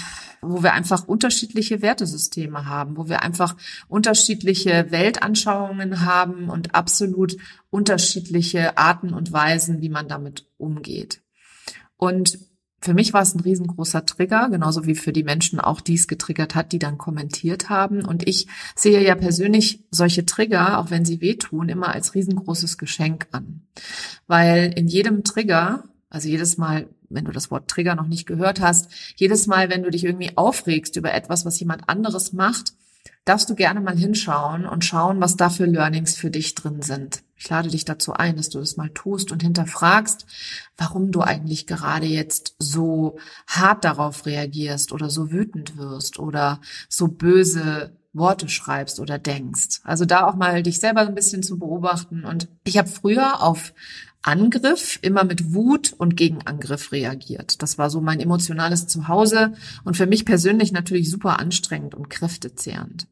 wo 0.42 0.62
wir 0.62 0.72
einfach 0.72 1.06
unterschiedliche 1.06 1.82
Wertesysteme 1.82 2.66
haben, 2.66 2.96
wo 2.96 3.08
wir 3.08 3.22
einfach 3.22 3.56
unterschiedliche 3.88 4.90
Weltanschauungen 4.90 6.04
haben 6.04 6.50
und 6.50 6.74
absolut 6.74 7.36
unterschiedliche 7.70 8.76
Arten 8.76 9.14
und 9.14 9.32
Weisen, 9.32 9.80
wie 9.80 9.88
man 9.88 10.08
damit 10.08 10.46
umgeht. 10.58 11.22
Und 11.96 12.38
für 12.82 12.94
mich 12.94 13.12
war 13.12 13.22
es 13.22 13.34
ein 13.34 13.40
riesengroßer 13.40 14.04
Trigger, 14.04 14.48
genauso 14.50 14.86
wie 14.86 14.96
für 14.96 15.12
die 15.12 15.22
Menschen 15.22 15.60
auch 15.60 15.80
dies 15.80 16.08
getriggert 16.08 16.56
hat, 16.56 16.72
die 16.72 16.80
dann 16.80 16.98
kommentiert 16.98 17.70
haben. 17.70 18.04
Und 18.04 18.28
ich 18.28 18.48
sehe 18.74 19.04
ja 19.06 19.14
persönlich 19.14 19.84
solche 19.92 20.26
Trigger, 20.26 20.78
auch 20.78 20.90
wenn 20.90 21.04
sie 21.04 21.20
wehtun, 21.20 21.68
immer 21.68 21.94
als 21.94 22.16
riesengroßes 22.16 22.78
Geschenk 22.78 23.28
an. 23.30 23.62
Weil 24.26 24.72
in 24.74 24.88
jedem 24.88 25.22
Trigger, 25.22 25.84
also 26.10 26.28
jedes 26.28 26.58
Mal, 26.58 26.88
wenn 27.14 27.24
du 27.24 27.32
das 27.32 27.50
Wort 27.50 27.68
Trigger 27.68 27.94
noch 27.94 28.08
nicht 28.08 28.26
gehört 28.26 28.60
hast, 28.60 28.90
jedes 29.16 29.46
Mal, 29.46 29.70
wenn 29.70 29.82
du 29.82 29.90
dich 29.90 30.04
irgendwie 30.04 30.36
aufregst 30.36 30.96
über 30.96 31.12
etwas, 31.12 31.44
was 31.44 31.58
jemand 31.60 31.88
anderes 31.88 32.32
macht, 32.32 32.72
darfst 33.24 33.48
du 33.48 33.54
gerne 33.54 33.80
mal 33.80 33.96
hinschauen 33.96 34.66
und 34.66 34.84
schauen, 34.84 35.20
was 35.20 35.36
da 35.36 35.48
für 35.48 35.66
Learnings 35.66 36.16
für 36.16 36.30
dich 36.30 36.54
drin 36.54 36.82
sind. 36.82 37.22
Ich 37.36 37.48
lade 37.48 37.68
dich 37.68 37.84
dazu 37.84 38.12
ein, 38.12 38.36
dass 38.36 38.50
du 38.50 38.58
das 38.58 38.76
mal 38.76 38.90
tust 38.90 39.32
und 39.32 39.42
hinterfragst, 39.42 40.26
warum 40.76 41.12
du 41.12 41.20
eigentlich 41.20 41.66
gerade 41.66 42.06
jetzt 42.06 42.54
so 42.58 43.18
hart 43.46 43.84
darauf 43.84 44.26
reagierst 44.26 44.92
oder 44.92 45.10
so 45.10 45.30
wütend 45.30 45.76
wirst 45.76 46.18
oder 46.18 46.60
so 46.88 47.08
böse 47.08 47.96
Worte 48.12 48.48
schreibst 48.48 49.00
oder 49.00 49.18
denkst. 49.18 49.80
Also 49.84 50.04
da 50.04 50.26
auch 50.26 50.34
mal 50.34 50.62
dich 50.62 50.80
selber 50.80 51.00
ein 51.00 51.14
bisschen 51.14 51.42
zu 51.42 51.58
beobachten. 51.58 52.24
Und 52.24 52.48
ich 52.64 52.76
habe 52.76 52.88
früher 52.88 53.42
auf 53.42 53.72
Angriff 54.22 54.98
immer 55.02 55.24
mit 55.24 55.52
Wut 55.52 55.92
und 55.98 56.16
Gegenangriff 56.16 56.92
reagiert. 56.92 57.62
Das 57.62 57.76
war 57.76 57.90
so 57.90 58.00
mein 58.00 58.20
emotionales 58.20 58.86
Zuhause 58.86 59.52
und 59.84 59.96
für 59.96 60.06
mich 60.06 60.24
persönlich 60.24 60.72
natürlich 60.72 61.10
super 61.10 61.38
anstrengend 61.38 61.94
und 61.94 62.08
kräftezehrend. 62.08 63.08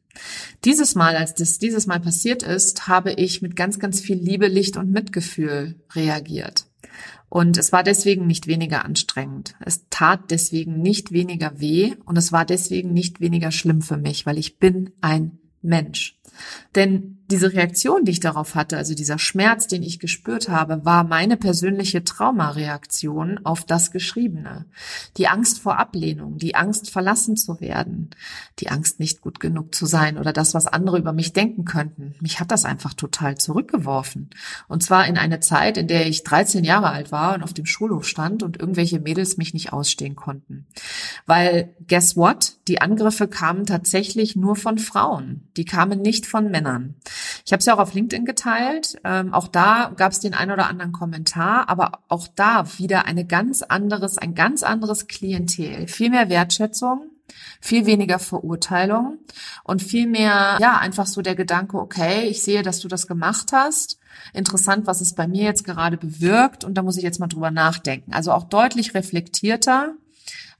Dieses 0.65 0.95
Mal, 0.95 1.15
als 1.15 1.35
das 1.35 1.57
dieses 1.57 1.85
Mal 1.87 1.99
passiert 1.99 2.43
ist, 2.43 2.87
habe 2.87 3.11
ich 3.13 3.41
mit 3.41 3.55
ganz, 3.55 3.79
ganz 3.79 3.99
viel 3.99 4.17
Liebe, 4.17 4.47
Licht 4.47 4.77
und 4.77 4.91
Mitgefühl 4.91 5.75
reagiert. 5.93 6.65
Und 7.29 7.57
es 7.57 7.71
war 7.71 7.83
deswegen 7.83 8.27
nicht 8.27 8.47
weniger 8.47 8.83
anstrengend. 8.83 9.55
Es 9.61 9.85
tat 9.89 10.31
deswegen 10.31 10.81
nicht 10.81 11.13
weniger 11.13 11.61
weh 11.61 11.95
und 12.05 12.17
es 12.17 12.33
war 12.33 12.45
deswegen 12.45 12.91
nicht 12.91 13.21
weniger 13.21 13.51
schlimm 13.51 13.81
für 13.81 13.95
mich, 13.95 14.25
weil 14.25 14.37
ich 14.37 14.59
bin 14.59 14.91
ein 14.99 15.39
Mensch. 15.61 16.19
Denn 16.75 17.20
diese 17.31 17.53
Reaktion, 17.53 18.03
die 18.03 18.11
ich 18.11 18.19
darauf 18.19 18.55
hatte, 18.55 18.77
also 18.77 18.93
dieser 18.93 19.17
Schmerz, 19.17 19.67
den 19.67 19.83
ich 19.83 19.99
gespürt 19.99 20.49
habe, 20.49 20.85
war 20.85 21.03
meine 21.03 21.37
persönliche 21.37 22.03
Traumareaktion 22.03 23.39
auf 23.45 23.63
das 23.63 23.91
Geschriebene. 23.91 24.65
Die 25.17 25.27
Angst 25.27 25.59
vor 25.59 25.79
Ablehnung, 25.79 26.37
die 26.37 26.55
Angst 26.55 26.89
verlassen 26.91 27.37
zu 27.37 27.61
werden, 27.61 28.09
die 28.59 28.69
Angst 28.69 28.99
nicht 28.99 29.21
gut 29.21 29.39
genug 29.39 29.73
zu 29.73 29.85
sein 29.85 30.17
oder 30.17 30.33
das, 30.33 30.53
was 30.53 30.67
andere 30.67 30.99
über 30.99 31.13
mich 31.13 31.31
denken 31.31 31.63
könnten. 31.63 32.15
Mich 32.19 32.39
hat 32.39 32.51
das 32.51 32.65
einfach 32.65 32.93
total 32.93 33.37
zurückgeworfen. 33.37 34.29
Und 34.67 34.83
zwar 34.83 35.07
in 35.07 35.17
eine 35.17 35.39
Zeit, 35.39 35.77
in 35.77 35.87
der 35.87 36.07
ich 36.07 36.23
13 36.23 36.63
Jahre 36.63 36.89
alt 36.89 37.11
war 37.11 37.33
und 37.33 37.43
auf 37.43 37.53
dem 37.53 37.65
Schulhof 37.65 38.05
stand 38.05 38.43
und 38.43 38.59
irgendwelche 38.59 38.99
Mädels 38.99 39.37
mich 39.37 39.53
nicht 39.53 39.71
ausstehen 39.71 40.15
konnten. 40.15 40.67
Weil, 41.25 41.73
guess 41.87 42.17
what? 42.17 42.57
Die 42.67 42.81
Angriffe 42.81 43.29
kamen 43.29 43.65
tatsächlich 43.65 44.35
nur 44.35 44.57
von 44.57 44.77
Frauen. 44.77 45.47
Die 45.55 45.65
kamen 45.65 46.01
nicht 46.01 46.25
von 46.25 46.51
Männern. 46.51 46.95
Ich 47.45 47.51
habe 47.51 47.59
es 47.59 47.65
ja 47.65 47.75
auch 47.75 47.79
auf 47.79 47.93
LinkedIn 47.93 48.25
geteilt. 48.25 48.99
Ähm, 49.03 49.33
auch 49.33 49.47
da 49.47 49.91
gab 49.95 50.11
es 50.11 50.19
den 50.19 50.33
ein 50.33 50.51
oder 50.51 50.67
anderen 50.67 50.91
Kommentar, 50.91 51.69
aber 51.69 51.99
auch 52.07 52.27
da 52.27 52.65
wieder 52.77 53.05
eine 53.05 53.25
ganz 53.25 53.61
anderes, 53.61 54.17
ein 54.17 54.35
ganz 54.35 54.63
anderes 54.63 55.07
Klientel. 55.07 55.87
Viel 55.87 56.09
mehr 56.09 56.29
Wertschätzung, 56.29 57.09
viel 57.59 57.85
weniger 57.85 58.19
Verurteilung 58.19 59.19
und 59.63 59.81
viel 59.81 60.07
mehr, 60.07 60.57
ja, 60.59 60.77
einfach 60.77 61.07
so 61.07 61.21
der 61.21 61.35
Gedanke, 61.35 61.77
okay, 61.77 62.27
ich 62.27 62.41
sehe, 62.41 62.63
dass 62.63 62.79
du 62.79 62.87
das 62.87 63.07
gemacht 63.07 63.51
hast. 63.53 63.99
Interessant, 64.33 64.87
was 64.87 65.01
es 65.01 65.15
bei 65.15 65.27
mir 65.27 65.43
jetzt 65.43 65.63
gerade 65.63 65.97
bewirkt 65.97 66.63
und 66.63 66.75
da 66.75 66.83
muss 66.83 66.97
ich 66.97 67.03
jetzt 67.03 67.19
mal 67.19 67.27
drüber 67.27 67.51
nachdenken. 67.51 68.13
Also 68.13 68.31
auch 68.31 68.43
deutlich 68.43 68.93
reflektierter, 68.93 69.93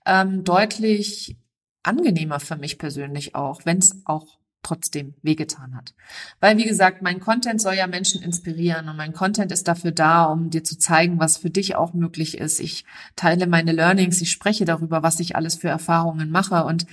ähm, 0.05 0.43
deutlich 0.43 1.37
angenehmer 1.83 2.39
für 2.39 2.55
mich 2.55 2.77
persönlich 2.77 3.35
auch, 3.35 3.65
wenn 3.65 3.79
es 3.79 4.01
auch 4.05 4.40
trotzdem 4.63 5.15
wehgetan 5.21 5.75
hat. 5.75 5.93
Weil, 6.39 6.57
wie 6.57 6.65
gesagt, 6.65 7.01
mein 7.01 7.19
Content 7.19 7.61
soll 7.61 7.73
ja 7.73 7.87
Menschen 7.87 8.21
inspirieren 8.21 8.89
und 8.89 8.97
mein 8.97 9.13
Content 9.13 9.51
ist 9.51 9.67
dafür 9.67 9.91
da, 9.91 10.25
um 10.25 10.49
dir 10.49 10.63
zu 10.63 10.77
zeigen, 10.77 11.19
was 11.19 11.37
für 11.37 11.49
dich 11.49 11.75
auch 11.75 11.93
möglich 11.93 12.37
ist. 12.37 12.59
Ich 12.59 12.85
teile 13.15 13.47
meine 13.47 13.71
Learnings, 13.71 14.21
ich 14.21 14.31
spreche 14.31 14.65
darüber, 14.65 15.03
was 15.03 15.19
ich 15.19 15.35
alles 15.35 15.55
für 15.55 15.69
Erfahrungen 15.69 16.29
mache 16.29 16.63
und 16.63 16.85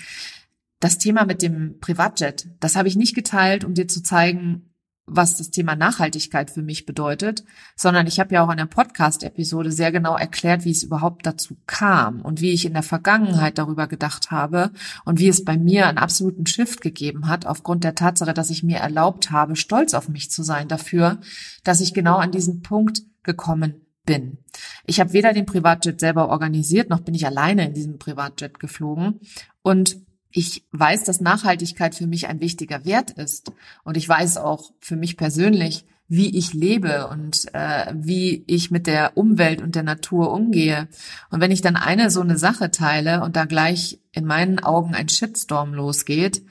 das 0.80 0.98
Thema 0.98 1.24
mit 1.24 1.42
dem 1.42 1.80
Privatjet, 1.80 2.48
das 2.60 2.76
habe 2.76 2.88
ich 2.88 2.96
nicht 2.96 3.14
geteilt, 3.14 3.64
um 3.64 3.74
dir 3.74 3.88
zu 3.88 4.02
zeigen, 4.02 4.70
was 5.08 5.36
das 5.36 5.50
Thema 5.50 5.74
Nachhaltigkeit 5.74 6.50
für 6.50 6.62
mich 6.62 6.86
bedeutet, 6.86 7.44
sondern 7.76 8.06
ich 8.06 8.20
habe 8.20 8.34
ja 8.34 8.44
auch 8.44 8.50
in 8.50 8.58
der 8.58 8.66
Podcast-Episode 8.66 9.72
sehr 9.72 9.90
genau 9.90 10.16
erklärt, 10.16 10.64
wie 10.64 10.70
es 10.70 10.82
überhaupt 10.82 11.26
dazu 11.26 11.56
kam 11.66 12.20
und 12.20 12.40
wie 12.40 12.52
ich 12.52 12.66
in 12.66 12.74
der 12.74 12.82
Vergangenheit 12.82 13.58
darüber 13.58 13.86
gedacht 13.86 14.30
habe 14.30 14.70
und 15.04 15.18
wie 15.18 15.28
es 15.28 15.44
bei 15.44 15.56
mir 15.56 15.86
einen 15.86 15.98
absoluten 15.98 16.46
Shift 16.46 16.80
gegeben 16.80 17.28
hat, 17.28 17.46
aufgrund 17.46 17.84
der 17.84 17.94
Tatsache, 17.94 18.34
dass 18.34 18.50
ich 18.50 18.62
mir 18.62 18.78
erlaubt 18.78 19.30
habe, 19.30 19.56
stolz 19.56 19.94
auf 19.94 20.08
mich 20.08 20.30
zu 20.30 20.42
sein 20.42 20.68
dafür, 20.68 21.18
dass 21.64 21.80
ich 21.80 21.94
genau 21.94 22.16
an 22.16 22.30
diesen 22.30 22.62
Punkt 22.62 23.02
gekommen 23.22 23.86
bin. 24.04 24.38
Ich 24.86 25.00
habe 25.00 25.12
weder 25.12 25.32
den 25.32 25.46
Privatjet 25.46 26.00
selber 26.00 26.28
organisiert, 26.28 26.88
noch 26.88 27.00
bin 27.00 27.14
ich 27.14 27.26
alleine 27.26 27.66
in 27.66 27.74
diesem 27.74 27.98
Privatjet 27.98 28.58
geflogen 28.58 29.20
und 29.62 29.98
ich 30.30 30.64
weiß, 30.72 31.04
dass 31.04 31.20
Nachhaltigkeit 31.20 31.94
für 31.94 32.06
mich 32.06 32.28
ein 32.28 32.40
wichtiger 32.40 32.84
Wert 32.84 33.10
ist. 33.12 33.52
Und 33.84 33.96
ich 33.96 34.08
weiß 34.08 34.36
auch 34.36 34.72
für 34.80 34.96
mich 34.96 35.16
persönlich, 35.16 35.84
wie 36.08 36.36
ich 36.36 36.54
lebe 36.54 37.08
und 37.08 37.52
äh, 37.52 37.92
wie 37.94 38.44
ich 38.46 38.70
mit 38.70 38.86
der 38.86 39.16
Umwelt 39.16 39.60
und 39.60 39.74
der 39.74 39.82
Natur 39.82 40.32
umgehe. 40.32 40.88
Und 41.30 41.40
wenn 41.40 41.50
ich 41.50 41.60
dann 41.60 41.76
eine 41.76 42.10
so 42.10 42.22
eine 42.22 42.38
Sache 42.38 42.70
teile 42.70 43.22
und 43.22 43.36
da 43.36 43.44
gleich 43.44 44.00
in 44.12 44.24
meinen 44.24 44.58
Augen 44.58 44.94
ein 44.94 45.10
Shitstorm 45.10 45.74
losgeht, 45.74 46.42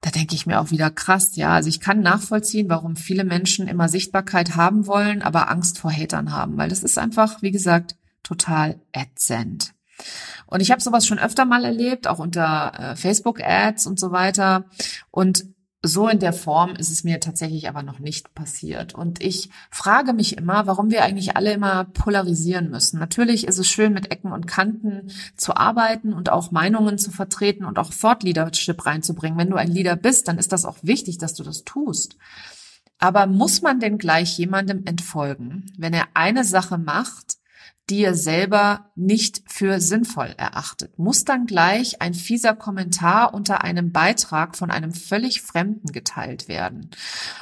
da 0.00 0.10
denke 0.10 0.34
ich 0.34 0.46
mir 0.46 0.60
auch 0.60 0.70
wieder 0.70 0.90
krass, 0.90 1.34
ja. 1.36 1.54
Also 1.54 1.68
ich 1.68 1.80
kann 1.80 2.00
nachvollziehen, 2.00 2.68
warum 2.68 2.96
viele 2.96 3.24
Menschen 3.24 3.66
immer 3.66 3.88
Sichtbarkeit 3.88 4.54
haben 4.54 4.86
wollen, 4.86 5.22
aber 5.22 5.50
Angst 5.50 5.78
vor 5.78 5.92
Hatern 5.92 6.32
haben, 6.32 6.56
weil 6.56 6.68
das 6.68 6.82
ist 6.82 6.98
einfach, 6.98 7.42
wie 7.42 7.50
gesagt, 7.50 7.96
total 8.22 8.80
ätzend. 8.92 9.74
Und 10.48 10.60
ich 10.60 10.70
habe 10.70 10.80
sowas 10.80 11.06
schon 11.06 11.18
öfter 11.18 11.44
mal 11.44 11.64
erlebt, 11.64 12.08
auch 12.08 12.18
unter 12.18 12.72
äh, 12.78 12.96
Facebook-Ads 12.96 13.86
und 13.86 14.00
so 14.00 14.12
weiter. 14.12 14.64
Und 15.10 15.44
so 15.80 16.08
in 16.08 16.18
der 16.18 16.32
Form 16.32 16.74
ist 16.74 16.90
es 16.90 17.04
mir 17.04 17.20
tatsächlich 17.20 17.68
aber 17.68 17.82
noch 17.82 18.00
nicht 18.00 18.34
passiert. 18.34 18.94
Und 18.94 19.22
ich 19.22 19.50
frage 19.70 20.12
mich 20.12 20.36
immer, 20.36 20.66
warum 20.66 20.90
wir 20.90 21.04
eigentlich 21.04 21.36
alle 21.36 21.52
immer 21.52 21.84
polarisieren 21.84 22.68
müssen. 22.68 22.98
Natürlich 22.98 23.46
ist 23.46 23.58
es 23.58 23.68
schön, 23.68 23.92
mit 23.92 24.10
Ecken 24.10 24.32
und 24.32 24.48
Kanten 24.48 25.12
zu 25.36 25.56
arbeiten 25.56 26.12
und 26.12 26.30
auch 26.30 26.50
Meinungen 26.50 26.98
zu 26.98 27.12
vertreten 27.12 27.64
und 27.64 27.78
auch 27.78 27.92
Thought 27.94 28.24
Leadership 28.24 28.84
reinzubringen. 28.86 29.38
Wenn 29.38 29.50
du 29.50 29.56
ein 29.56 29.70
Leader 29.70 29.94
bist, 29.94 30.26
dann 30.26 30.38
ist 30.38 30.50
das 30.50 30.64
auch 30.64 30.78
wichtig, 30.82 31.18
dass 31.18 31.34
du 31.34 31.44
das 31.44 31.62
tust. 31.62 32.16
Aber 32.98 33.28
muss 33.28 33.62
man 33.62 33.78
denn 33.78 33.98
gleich 33.98 34.36
jemandem 34.36 34.82
entfolgen, 34.84 35.72
wenn 35.78 35.92
er 35.92 36.08
eine 36.14 36.42
Sache 36.42 36.78
macht, 36.78 37.37
die 37.90 38.04
er 38.04 38.14
selber 38.14 38.90
nicht 38.94 39.42
für 39.46 39.80
sinnvoll 39.80 40.34
erachtet, 40.36 40.98
muss 40.98 41.24
dann 41.24 41.46
gleich 41.46 42.02
ein 42.02 42.14
fieser 42.14 42.54
Kommentar 42.54 43.32
unter 43.32 43.64
einem 43.64 43.92
Beitrag 43.92 44.56
von 44.56 44.70
einem 44.70 44.92
völlig 44.92 45.42
Fremden 45.42 45.92
geteilt 45.92 46.48
werden. 46.48 46.90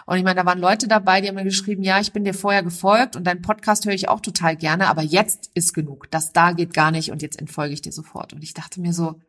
Und 0.07 0.19
ich 0.19 0.25
meine, 0.25 0.41
da 0.41 0.47
waren 0.47 0.61
Leute 0.61 0.89
dabei, 0.89 1.21
die 1.21 1.29
haben 1.29 1.35
mir 1.35 1.45
geschrieben, 1.45 1.83
ja, 1.83 2.01
ich 2.01 2.13
bin 2.13 2.25
dir 2.25 2.35
vorher 2.35 2.63
gefolgt 2.63 3.17
und 3.17 3.25
deinen 3.25 3.43
Podcast 3.43 3.87
höre 3.87 3.95
ich 3.95 4.09
auch 4.09 4.21
total 4.21 4.57
gerne, 4.57 4.89
aber 4.89 5.03
jetzt 5.03 5.51
ist 5.55 5.75
genug. 5.75 6.11
Das 6.11 6.33
da 6.33 6.53
geht 6.53 6.75
gar 6.75 6.91
nicht 6.91 7.11
und 7.11 7.23
jetzt 7.23 7.39
entfolge 7.39 7.75
ich 7.75 7.83
dir 7.83 7.93
sofort. 7.93 8.33
Und 8.33 8.43
ich 8.43 8.55
dachte 8.55 8.81
mir 8.81 8.93
so, 8.93 9.21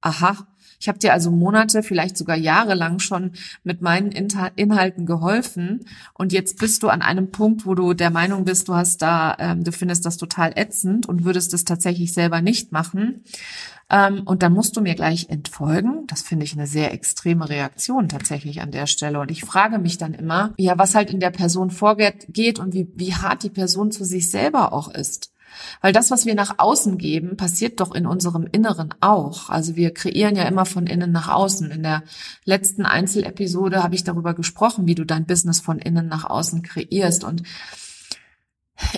aha, 0.00 0.46
ich 0.80 0.88
habe 0.88 0.98
dir 0.98 1.12
also 1.12 1.30
Monate, 1.30 1.82
vielleicht 1.82 2.16
sogar 2.16 2.36
Jahre 2.36 2.74
lang 2.74 2.98
schon 2.98 3.32
mit 3.62 3.82
meinen 3.82 4.10
Inhalten 4.10 5.06
geholfen 5.06 5.84
und 6.14 6.32
jetzt 6.32 6.58
bist 6.58 6.82
du 6.82 6.88
an 6.88 7.02
einem 7.02 7.30
Punkt, 7.30 7.66
wo 7.66 7.74
du 7.74 7.92
der 7.92 8.10
Meinung 8.10 8.44
bist, 8.44 8.68
du 8.68 8.74
hast 8.74 9.02
da, 9.02 9.36
ähm, 9.38 9.62
du 9.62 9.72
findest 9.72 10.06
das 10.06 10.16
total 10.16 10.52
ätzend 10.56 11.06
und 11.06 11.24
würdest 11.24 11.52
es 11.54 11.64
tatsächlich 11.64 12.12
selber 12.12 12.40
nicht 12.40 12.72
machen. 12.72 13.24
Ähm, 13.90 14.22
und 14.24 14.42
dann 14.42 14.52
musst 14.52 14.76
du 14.76 14.80
mir 14.80 14.94
gleich 14.94 15.28
entfolgen. 15.28 16.06
Das 16.06 16.22
finde 16.22 16.44
ich 16.44 16.52
eine 16.52 16.66
sehr 16.66 16.92
extreme 16.92 17.48
Reaktion 17.48 18.08
tatsächlich 18.08 18.62
an 18.62 18.70
der 18.70 18.86
Stelle. 18.86 19.18
Und 19.18 19.30
ich 19.30 19.44
frage 19.44 19.78
mich 19.78 19.98
dann 19.98 20.14
immer, 20.14 20.54
ja, 20.56 20.78
was 20.78 20.94
halt 20.94 21.10
in 21.10 21.20
der 21.20 21.30
Person 21.30 21.70
vorgeht 21.70 22.58
und 22.58 22.72
wie, 22.72 22.88
wie 22.94 23.14
hart 23.14 23.42
die 23.42 23.50
Person 23.50 23.90
zu 23.90 24.04
sich 24.04 24.30
selber 24.30 24.72
auch 24.72 24.88
ist. 24.88 25.32
Weil 25.80 25.92
das, 25.92 26.10
was 26.10 26.26
wir 26.26 26.34
nach 26.34 26.58
außen 26.58 26.98
geben, 26.98 27.36
passiert 27.36 27.80
doch 27.80 27.94
in 27.94 28.06
unserem 28.06 28.46
Inneren 28.50 28.94
auch. 29.00 29.50
Also 29.50 29.76
wir 29.76 29.92
kreieren 29.92 30.36
ja 30.36 30.44
immer 30.44 30.66
von 30.66 30.86
innen 30.86 31.12
nach 31.12 31.28
außen. 31.28 31.70
In 31.70 31.82
der 31.82 32.02
letzten 32.44 32.84
Einzelepisode 32.84 33.82
habe 33.82 33.94
ich 33.94 34.04
darüber 34.04 34.34
gesprochen, 34.34 34.86
wie 34.86 34.94
du 34.94 35.04
dein 35.04 35.26
Business 35.26 35.60
von 35.60 35.78
innen 35.78 36.08
nach 36.08 36.24
außen 36.24 36.62
kreierst. 36.62 37.24
Und 37.24 37.42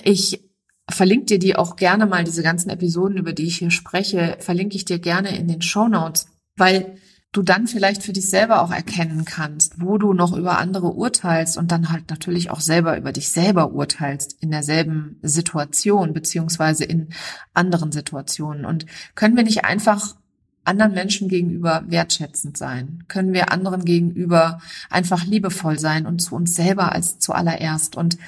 ich 0.03 0.43
verlinke 0.89 1.25
dir 1.25 1.39
die 1.39 1.55
auch 1.55 1.75
gerne 1.75 2.05
mal, 2.05 2.23
diese 2.23 2.43
ganzen 2.43 2.69
Episoden, 2.69 3.17
über 3.17 3.33
die 3.33 3.47
ich 3.47 3.57
hier 3.57 3.71
spreche, 3.71 4.37
verlinke 4.39 4.75
ich 4.75 4.85
dir 4.85 4.99
gerne 4.99 5.35
in 5.37 5.47
den 5.47 5.61
Show 5.61 5.87
Notes, 5.87 6.27
weil 6.55 6.97
du 7.33 7.41
dann 7.41 7.67
vielleicht 7.67 8.03
für 8.03 8.13
dich 8.13 8.29
selber 8.29 8.61
auch 8.61 8.71
erkennen 8.71 9.25
kannst, 9.25 9.81
wo 9.81 9.97
du 9.97 10.13
noch 10.13 10.37
über 10.37 10.59
andere 10.59 10.93
urteilst 10.93 11.57
und 11.57 11.71
dann 11.71 11.91
halt 11.91 12.09
natürlich 12.09 12.51
auch 12.51 12.61
selber 12.61 12.95
über 12.95 13.11
dich 13.11 13.29
selber 13.29 13.71
urteilst 13.73 14.37
in 14.39 14.51
derselben 14.51 15.17
Situation 15.23 16.13
beziehungsweise 16.13 16.85
in 16.85 17.09
anderen 17.53 17.91
Situationen. 17.91 18.65
Und 18.65 18.85
können 19.15 19.35
wir 19.35 19.43
nicht 19.43 19.65
einfach 19.65 20.15
anderen 20.63 20.93
Menschen 20.93 21.27
gegenüber 21.27 21.83
wertschätzend 21.87 22.55
sein? 22.55 23.03
Können 23.07 23.33
wir 23.33 23.51
anderen 23.51 23.83
gegenüber 23.83 24.61
einfach 24.91 25.25
liebevoll 25.25 25.79
sein 25.79 26.05
und 26.05 26.19
zu 26.19 26.35
uns 26.35 26.55
selber 26.55 26.91
als 26.91 27.17
zuallererst? 27.17 27.97
Und 27.97 28.19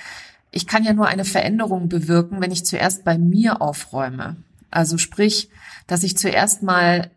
ich 0.51 0.65
kann 0.65 0.83
ja 0.83 0.93
nur 0.93 1.07
eine 1.07 1.25
Veränderung 1.25 1.89
bewirken, 1.89 2.41
wenn 2.41 2.51
ich 2.51 2.65
zuerst 2.65 3.03
bei 3.03 3.19
mir 3.19 3.61
aufräume. 3.61 4.37
Also 4.71 4.97
sprich, 4.97 5.49
dass 5.85 6.01
ich 6.01 6.17
zuerst 6.17 6.63
mal 6.63 7.11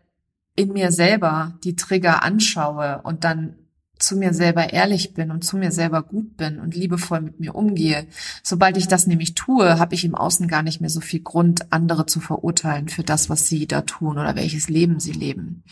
in 0.59 0.73
mir 0.73 0.91
selber 0.91 1.53
die 1.63 1.77
Trigger 1.77 2.21
anschaue 2.21 2.99
und 3.03 3.23
dann 3.23 3.55
zu 3.97 4.17
mir 4.17 4.33
selber 4.33 4.73
ehrlich 4.73 5.13
bin 5.13 5.31
und 5.31 5.43
zu 5.43 5.57
mir 5.57 5.71
selber 5.71 6.03
gut 6.03 6.35
bin 6.35 6.59
und 6.59 6.75
liebevoll 6.75 7.21
mit 7.21 7.39
mir 7.39 7.55
umgehe. 7.55 8.07
Sobald 8.43 8.75
ich 8.75 8.87
das 8.87 9.07
nämlich 9.07 9.35
tue, 9.35 9.79
habe 9.79 9.95
ich 9.95 10.03
im 10.03 10.15
Außen 10.15 10.47
gar 10.47 10.63
nicht 10.63 10.81
mehr 10.81 10.89
so 10.89 10.99
viel 10.99 11.21
Grund, 11.21 11.71
andere 11.71 12.05
zu 12.05 12.19
verurteilen 12.19 12.89
für 12.89 13.03
das, 13.03 13.29
was 13.29 13.47
sie 13.47 13.67
da 13.67 13.81
tun 13.81 14.17
oder 14.17 14.35
welches 14.35 14.67
Leben 14.67 14.99
sie 14.99 15.11
leben. 15.11 15.63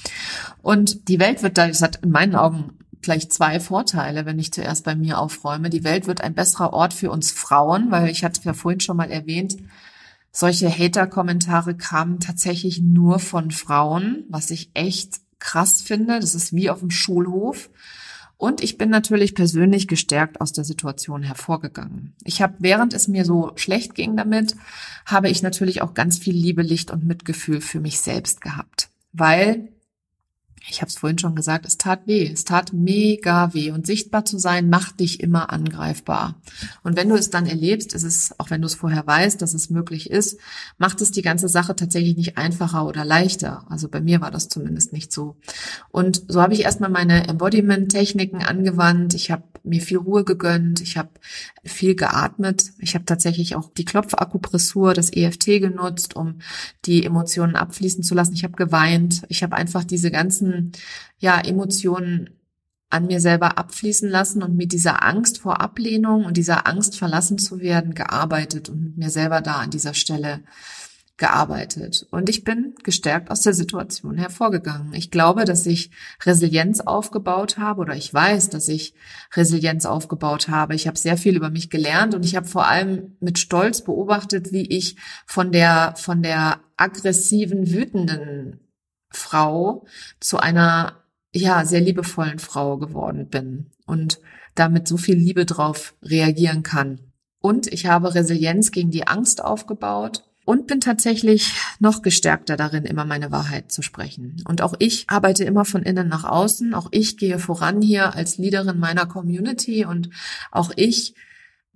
Und 0.62 1.10
die 1.10 1.20
Welt 1.20 1.44
wird 1.44 1.58
da, 1.58 1.68
das 1.68 1.82
hat 1.82 1.98
in 1.98 2.12
meinen 2.12 2.36
Augen 2.36 2.78
gleich 3.02 3.30
zwei 3.30 3.60
Vorteile, 3.60 4.26
wenn 4.26 4.40
ich 4.40 4.54
zuerst 4.54 4.86
bei 4.86 4.96
mir 4.96 5.20
aufräume. 5.20 5.70
Die 5.70 5.84
Welt 5.84 6.08
wird 6.08 6.22
ein 6.22 6.34
besserer 6.34 6.74
Ort 6.74 6.94
für 6.94 7.12
uns 7.12 7.32
Frauen, 7.32 7.92
weil 7.92 8.10
ich 8.10 8.24
hatte 8.24 8.42
ja 8.44 8.54
vorhin 8.54 8.80
schon 8.80 8.98
mal 8.98 9.12
erwähnt, 9.12 9.58
solche 10.38 10.70
Hater-Kommentare 10.70 11.76
kamen 11.76 12.20
tatsächlich 12.20 12.80
nur 12.80 13.18
von 13.18 13.50
Frauen, 13.50 14.24
was 14.30 14.52
ich 14.52 14.70
echt 14.76 15.16
krass 15.40 15.82
finde. 15.82 16.20
Das 16.20 16.36
ist 16.36 16.54
wie 16.54 16.70
auf 16.70 16.80
dem 16.80 16.92
Schulhof. 16.92 17.72
Und 18.38 18.62
ich 18.62 18.78
bin 18.78 18.92
natürlich 18.92 19.34
persönlich 19.34 19.88
gestärkt 19.88 20.40
aus 20.40 20.54
der 20.54 20.64
Situation 20.64 21.24
hervorgegangen. 21.24 22.14
Ich 22.24 22.44
habe, 22.44 22.54
während 22.60 22.94
es 22.94 23.08
mir 23.08 23.26
so 23.26 23.52
schlecht 23.56 23.96
ging 23.96 24.16
damit, 24.16 24.56
habe 25.08 25.28
ich 25.28 25.42
natürlich 25.42 25.82
auch 25.82 25.96
ganz 25.96 26.20
viel 26.20 26.36
Liebe, 26.36 26.62
Licht 26.62 26.92
und 26.92 27.04
Mitgefühl 27.04 27.60
für 27.60 27.80
mich 27.80 28.00
selbst 28.00 28.40
gehabt. 28.40 28.90
Weil 29.14 29.70
ich 30.70 30.82
habe 30.82 30.90
es 30.90 30.98
vorhin 30.98 31.18
schon 31.18 31.36
gesagt, 31.36 31.66
es 31.66 31.78
tat 31.78 32.08
weh, 32.08 32.30
es 32.32 32.44
tat 32.44 32.74
mega 32.74 33.54
weh 33.54 33.72
und 33.72 33.88
sichtbar 33.88 34.26
zu 34.26 34.38
sein 34.38 34.70
macht 34.70 35.00
dich 35.00 35.22
immer 35.22 35.52
angreifbar. 35.52 36.36
Und 36.84 36.98
wenn 36.98 37.10
du 37.10 37.16
es 37.16 37.30
dann 37.30 37.46
erlebst, 37.46 37.94
ist 37.94 38.04
es, 38.04 38.38
auch 38.38 38.50
wenn 38.50 38.62
du 38.62 38.68
es 38.68 38.76
vorher 38.76 39.08
weißt, 39.08 39.42
dass 39.42 39.54
es 39.54 39.70
möglich 39.70 40.10
ist, 40.10 40.40
macht 40.78 41.02
es 41.02 41.12
die 41.12 41.22
ganze 41.22 41.48
Sache 41.48 41.76
tatsächlich 41.76 42.18
nicht 42.18 42.38
einfacher 42.38 42.86
oder 42.86 43.06
leichter. 43.06 43.66
Also 43.70 43.88
bei 43.88 44.02
mir 44.02 44.20
war 44.20 44.32
das 44.32 44.50
zumindest 44.50 44.92
nicht 44.92 45.14
so. 45.14 45.38
Und 45.90 46.24
so 46.28 46.42
habe 46.42 46.54
ich 46.54 46.64
erstmal 46.64 46.90
meine 46.90 47.28
Embodiment-Techniken 47.28 48.44
angewandt. 48.44 49.14
Ich 49.14 49.32
habe 49.32 49.44
mir 49.64 49.82
viel 49.82 49.98
Ruhe 49.98 50.24
gegönnt, 50.24 50.82
ich 50.82 50.98
habe 50.98 51.10
viel 51.64 51.96
geatmet. 51.96 52.72
Ich 52.80 52.96
habe 52.96 53.06
tatsächlich 53.06 53.56
auch 53.56 53.70
die 53.74 53.86
Klopfakupressur, 53.86 54.94
das 54.94 55.12
EFT 55.12 55.46
genutzt, 55.60 56.16
um 56.16 56.40
die 56.86 57.06
Emotionen 57.06 57.56
abfließen 57.56 58.04
zu 58.04 58.16
lassen. 58.16 58.34
Ich 58.34 58.44
habe 58.44 58.56
geweint. 58.56 59.24
Ich 59.30 59.44
habe 59.44 59.56
einfach 59.56 59.84
diese 59.84 60.12
ganzen 60.12 60.57
ja, 61.18 61.40
Emotionen 61.40 62.30
an 62.90 63.08
mir 63.08 63.20
selber 63.20 63.58
abfließen 63.58 64.10
lassen 64.10 64.44
und 64.44 64.56
mit 64.56 64.72
dieser 64.72 65.04
Angst 65.04 65.40
vor 65.40 65.60
Ablehnung 65.60 66.26
und 66.26 66.38
dieser 66.38 66.68
Angst 66.68 66.98
verlassen 66.98 67.38
zu 67.38 67.60
werden 67.60 67.94
gearbeitet 67.94 68.70
und 68.70 68.82
mit 68.82 68.98
mir 68.98 69.10
selber 69.10 69.42
da 69.42 69.56
an 69.56 69.72
dieser 69.72 69.94
Stelle 69.94 70.44
gearbeitet. 71.18 72.06
Und 72.12 72.30
ich 72.30 72.44
bin 72.44 72.76
gestärkt 72.84 73.32
aus 73.32 73.42
der 73.42 73.54
Situation 73.54 74.18
hervorgegangen. 74.18 74.94
Ich 74.94 75.10
glaube, 75.10 75.46
dass 75.46 75.66
ich 75.66 75.90
Resilienz 76.24 76.80
aufgebaut 76.80 77.58
habe 77.58 77.82
oder 77.82 77.96
ich 77.96 78.14
weiß, 78.14 78.50
dass 78.50 78.68
ich 78.68 78.94
Resilienz 79.36 79.86
aufgebaut 79.86 80.48
habe. 80.48 80.76
Ich 80.76 80.88
habe 80.88 80.98
sehr 80.98 81.18
viel 81.18 81.36
über 81.36 81.50
mich 81.50 81.72
gelernt 81.72 82.14
und 82.14 82.24
ich 82.24 82.36
habe 82.36 82.48
vor 82.48 82.68
allem 82.68 83.18
mit 83.20 83.40
Stolz 83.40 83.84
beobachtet, 83.84 84.52
wie 84.52 84.68
ich 84.68 84.96
von 85.26 85.52
der, 85.52 85.96
von 85.98 86.22
der 86.22 86.60
aggressiven, 86.78 87.72
wütenden 87.72 88.67
Frau 89.10 89.86
zu 90.20 90.38
einer, 90.38 91.04
ja, 91.34 91.66
sehr 91.66 91.82
liebevollen 91.82 92.40
Frau 92.40 92.78
geworden 92.78 93.30
bin 93.30 93.72
und 93.86 94.20
damit 94.56 94.88
so 94.88 94.98
viel 94.98 95.16
Liebe 95.16 95.46
drauf 95.46 95.94
reagieren 96.02 96.64
kann. 96.64 97.00
Und 97.40 97.68
ich 97.68 97.86
habe 97.86 98.16
Resilienz 98.16 98.72
gegen 98.72 98.92
die 98.92 99.08
Angst 99.08 99.44
aufgebaut 99.44 100.24
und 100.46 100.66
bin 100.66 100.80
tatsächlich 100.80 101.54
noch 101.80 102.02
gestärkter 102.02 102.56
darin, 102.56 102.86
immer 102.86 103.06
meine 103.06 103.32
Wahrheit 103.32 103.72
zu 103.72 103.82
sprechen. 103.82 104.42
Und 104.48 104.62
auch 104.62 104.74
ich 104.80 105.10
arbeite 105.10 105.44
immer 105.44 105.66
von 105.66 105.84
innen 105.84 106.08
nach 106.08 106.24
außen. 106.24 106.74
Auch 106.74 106.88
ich 106.92 107.18
gehe 107.18 107.38
voran 107.38 107.82
hier 107.82 108.16
als 108.16 108.38
Leaderin 108.38 108.80
meiner 108.80 109.06
Community 109.06 109.86
und 109.86 110.10
auch 110.52 110.72
ich 110.76 111.16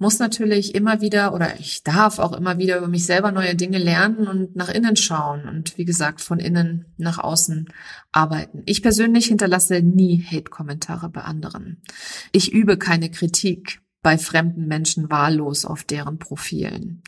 muss 0.02 0.18
natürlich 0.18 0.74
immer 0.74 1.00
wieder 1.00 1.32
oder 1.32 1.60
ich 1.60 1.84
darf 1.84 2.18
auch 2.18 2.34
immer 2.34 2.58
wieder 2.58 2.80
über 2.80 2.88
mich 2.88 3.06
selber 3.06 3.32
neue 3.32 3.54
Dinge 3.56 3.78
lernen 3.78 4.28
und 4.28 4.56
nach 4.56 4.70
innen 4.70 4.96
schauen 4.96 5.48
und 5.48 5.78
wie 5.78 5.86
gesagt 5.86 6.22
von 6.22 6.40
innen 6.40 6.86
nach 6.98 7.20
außen 7.20 7.70
arbeiten. 8.12 8.64
Ich 8.66 8.82
persönlich 8.82 9.28
hinterlasse 9.28 9.84
nie 9.84 10.26
Hate-Kommentare 10.26 11.08
bei 11.10 11.22
anderen. 11.22 11.84
Ich 12.32 12.52
übe 12.52 12.78
keine 12.78 13.12
Kritik 13.12 13.80
bei 14.02 14.18
fremden 14.18 14.66
Menschen 14.66 15.12
wahllos 15.12 15.66
auf 15.66 15.84
deren 15.84 16.18
Profilen, 16.18 17.04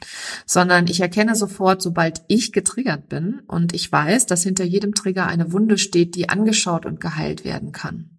sondern 0.46 0.86
ich 0.86 1.00
erkenne 1.00 1.36
sofort, 1.36 1.82
sobald 1.82 2.22
ich 2.28 2.52
getriggert 2.52 3.10
bin 3.10 3.40
und 3.48 3.74
ich 3.74 3.92
weiß, 3.92 4.28
dass 4.28 4.44
hinter 4.44 4.66
jedem 4.66 4.94
Trigger 4.94 5.26
eine 5.26 5.52
Wunde 5.52 5.80
steht, 5.80 6.14
die 6.14 6.30
angeschaut 6.30 6.86
und 6.86 7.00
geheilt 7.00 7.44
werden 7.44 7.72
kann. 7.72 8.13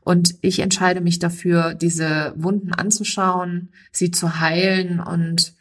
Und 0.00 0.36
ich 0.40 0.60
entscheide 0.60 1.00
mich 1.00 1.18
dafür, 1.18 1.74
diese 1.74 2.32
Wunden 2.36 2.72
anzuschauen, 2.72 3.70
sie 3.92 4.10
zu 4.10 4.40
heilen 4.40 5.00
und 5.00 5.54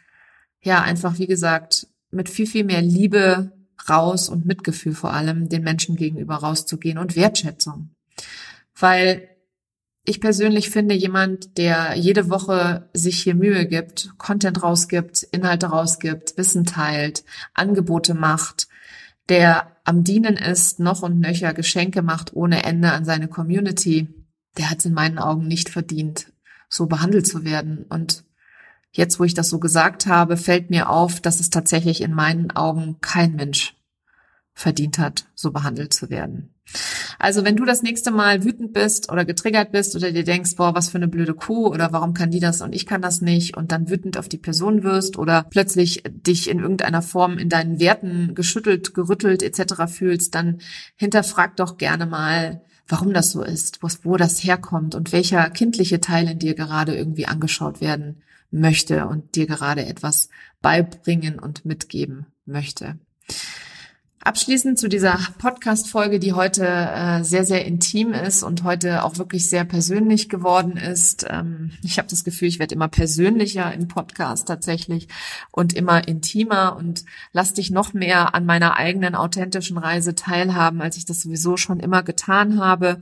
ja, 0.62 0.82
einfach, 0.82 1.20
wie 1.20 1.28
gesagt, 1.28 1.88
mit 2.12 2.30
viel, 2.30 2.48
viel 2.48 2.64
mehr 2.64 2.82
Liebe 2.82 3.52
raus 3.90 4.30
und 4.30 4.46
Mitgefühl 4.46 4.94
vor 4.94 5.14
allem 5.14 5.50
den 5.50 5.64
Menschen 5.64 5.96
gegenüber 5.96 6.36
rauszugehen 6.36 6.98
und 6.98 7.16
Wertschätzung. 7.16 7.90
Weil 8.78 9.30
ich 10.04 10.22
persönlich 10.22 10.70
finde, 10.70 10.96
jemand, 10.96 11.58
der 11.58 11.96
jede 11.96 12.30
Woche 12.30 12.90
sich 12.94 13.22
hier 13.22 13.36
Mühe 13.36 13.66
gibt, 13.66 14.12
Content 14.18 14.64
rausgibt, 14.64 15.24
Inhalte 15.32 15.68
rausgibt, 15.68 16.38
Wissen 16.38 16.66
teilt, 16.66 17.26
Angebote 17.54 18.14
macht, 18.14 18.68
der 19.28 19.77
am 19.88 20.04
Dienen 20.04 20.36
ist, 20.36 20.80
noch 20.80 21.02
und 21.02 21.20
nöcher 21.20 21.54
Geschenke 21.54 22.02
macht 22.02 22.34
ohne 22.34 22.64
Ende 22.64 22.92
an 22.92 23.06
seine 23.06 23.30
Community, 23.30 24.10
der 24.58 24.70
hat 24.70 24.80
es 24.80 24.86
in 24.86 24.94
meinen 24.94 25.18
Augen 25.18 25.48
nicht 25.48 25.70
verdient, 25.70 26.34
so 26.68 26.88
behandelt 26.88 27.26
zu 27.26 27.46
werden. 27.46 27.86
Und 27.88 28.26
jetzt, 28.92 29.18
wo 29.18 29.24
ich 29.24 29.34
das 29.34 29.48
so 29.48 29.60
gesagt 29.60 30.06
habe, 30.06 30.36
fällt 30.36 30.70
mir 30.70 30.90
auf, 30.90 31.22
dass 31.22 31.40
es 31.40 31.50
tatsächlich 31.50 32.02
in 32.02 32.14
meinen 32.14 32.52
Augen 32.52 33.00
kein 33.00 33.36
Mensch 33.36 33.78
verdient 34.54 35.00
hat, 35.00 35.28
so 35.36 35.52
behandelt 35.52 35.94
zu 35.94 36.10
werden. 36.10 36.54
Also 37.20 37.44
wenn 37.44 37.56
du 37.56 37.66
das 37.66 37.82
nächste 37.82 38.12
Mal 38.12 38.44
wütend 38.44 38.74
bist 38.74 39.12
oder 39.12 39.26
getriggert 39.26 39.72
bist 39.72 39.96
oder 39.96 40.12
dir 40.12 40.24
denkst, 40.24 40.56
boah, 40.56 40.76
was 40.76 40.90
für 40.90 40.98
eine 40.98 41.08
blöde 41.08 41.34
Kuh 41.34 41.68
oder 41.68 41.92
warum 41.92 42.14
kann 42.14 42.32
die 42.32 42.40
das 42.40 42.62
und 42.62 42.74
ich 42.74 42.86
kann 42.86 43.02
das 43.02 43.22
nicht 43.22 43.58
und 43.58 43.72
dann 43.72 43.90
wütend 43.90 44.18
auf 44.18 44.30
die 44.30 44.38
Person 44.38 44.84
wirst 44.84 45.18
oder 45.18 45.46
plötzlich 45.50 46.04
dich 46.10 46.50
in 46.50 46.60
irgendeiner 46.60 47.02
Form 47.02 47.38
in 47.38 47.50
deinen 47.50 47.80
Werten 47.80 48.36
geschüttelt, 48.36 48.94
gerüttelt 48.94 49.44
etc. 49.44 49.86
fühlst, 49.88 50.36
dann 50.36 50.60
hinterfrag 50.96 51.56
doch 51.56 51.78
gerne 51.78 52.06
mal, 52.06 52.62
warum 52.88 53.14
das 53.14 53.32
so 53.32 53.44
ist, 53.44 53.80
wo 53.82 54.18
das 54.18 54.44
herkommt 54.44 54.96
und 54.96 55.12
welcher 55.12 55.50
kindliche 55.50 56.00
Teil 56.00 56.30
in 56.30 56.40
dir 56.40 56.54
gerade 56.54 56.96
irgendwie 56.96 57.26
angeschaut 57.26 57.82
werden 57.82 58.22
möchte 58.52 59.08
und 59.08 59.36
dir 59.36 59.46
gerade 59.46 59.86
etwas 59.86 60.30
beibringen 60.62 61.40
und 61.40 61.66
mitgeben 61.66 62.28
möchte. 62.46 62.98
Abschließend 64.24 64.78
zu 64.78 64.90
dieser 64.90 65.20
Podcast-Folge, 65.38 66.20
die 66.20 66.34
heute 66.34 66.66
äh, 66.66 67.24
sehr, 67.24 67.46
sehr 67.46 67.66
intim 67.66 68.14
ist 68.14 68.44
und 68.44 68.64
heute 68.64 69.04
auch 69.04 69.18
wirklich 69.18 69.48
sehr 69.50 69.64
persönlich 69.64 70.28
geworden 70.28 70.76
ist. 70.76 71.26
Ähm, 71.30 71.72
ich 71.84 71.98
habe 71.98 72.10
das 72.10 72.24
Gefühl, 72.24 72.48
ich 72.48 72.60
werde 72.60 72.76
immer 72.76 72.88
persönlicher 72.88 73.74
im 73.74 73.88
Podcast 73.88 74.48
tatsächlich 74.48 75.08
und 75.52 75.74
immer 75.74 76.08
intimer 76.08 76.76
und 76.76 77.06
lass 77.32 77.54
dich 77.54 77.72
noch 77.72 77.94
mehr 77.94 78.36
an 78.36 78.46
meiner 78.46 78.76
eigenen 78.76 79.16
authentischen 79.16 79.78
Reise 79.78 80.16
teilhaben, 80.16 80.82
als 80.82 80.98
ich 80.98 81.06
das 81.06 81.22
sowieso 81.22 81.56
schon 81.56 81.80
immer 81.80 82.04
getan 82.04 82.60
habe 82.60 83.00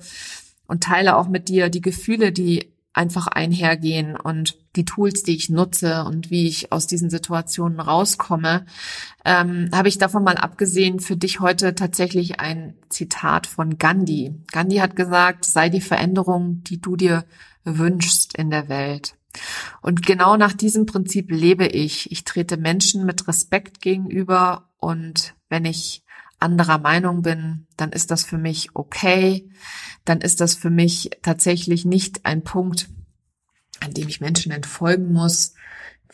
und 0.67 0.83
teile 0.83 1.15
auch 1.15 1.27
mit 1.27 1.47
dir 1.47 1.69
die 1.69 1.81
Gefühle, 1.81 2.33
die 2.33 2.74
einfach 2.95 3.27
einhergehen 3.27 4.15
und 4.15 4.57
die 4.75 4.85
Tools, 4.85 5.23
die 5.23 5.35
ich 5.35 5.49
nutze 5.49 6.05
und 6.05 6.31
wie 6.31 6.47
ich 6.47 6.71
aus 6.71 6.87
diesen 6.87 7.09
Situationen 7.09 7.79
rauskomme, 7.79 8.65
ähm, 9.25 9.69
habe 9.73 9.89
ich 9.89 9.97
davon 9.97 10.23
mal 10.23 10.37
abgesehen 10.37 10.99
für 10.99 11.17
dich 11.17 11.39
heute 11.39 11.75
tatsächlich 11.75 12.39
ein 12.39 12.75
Zitat 12.89 13.47
von 13.47 13.77
Gandhi. 13.77 14.33
Gandhi 14.51 14.77
hat 14.77 14.95
gesagt, 14.95 15.45
sei 15.45 15.69
die 15.69 15.81
Veränderung, 15.81 16.63
die 16.63 16.79
du 16.79 16.95
dir 16.95 17.25
wünschst 17.65 18.37
in 18.37 18.49
der 18.49 18.69
Welt. 18.69 19.15
Und 19.81 20.05
genau 20.05 20.37
nach 20.37 20.53
diesem 20.53 20.85
Prinzip 20.85 21.29
lebe 21.29 21.67
ich. 21.67 22.11
Ich 22.11 22.23
trete 22.23 22.55
Menschen 22.55 23.05
mit 23.05 23.27
Respekt 23.27 23.81
gegenüber 23.81 24.69
und 24.77 25.35
wenn 25.49 25.65
ich 25.65 26.04
anderer 26.45 26.77
Meinung 26.77 27.21
bin, 27.21 27.67
dann 27.75 27.91
ist 27.91 28.11
das 28.11 28.23
für 28.23 28.37
mich 28.37 28.69
okay. 28.73 29.49
Dann 30.05 30.21
ist 30.21 30.39
das 30.39 30.55
für 30.55 30.69
mich 30.69 31.09
tatsächlich 31.21 31.83
nicht 31.83 32.25
ein 32.25 32.43
Punkt, 32.43 32.87
an 33.81 33.93
dem 33.93 34.07
ich 34.07 34.21
Menschen 34.21 34.51
entfolgen 34.51 35.11
muss, 35.11 35.55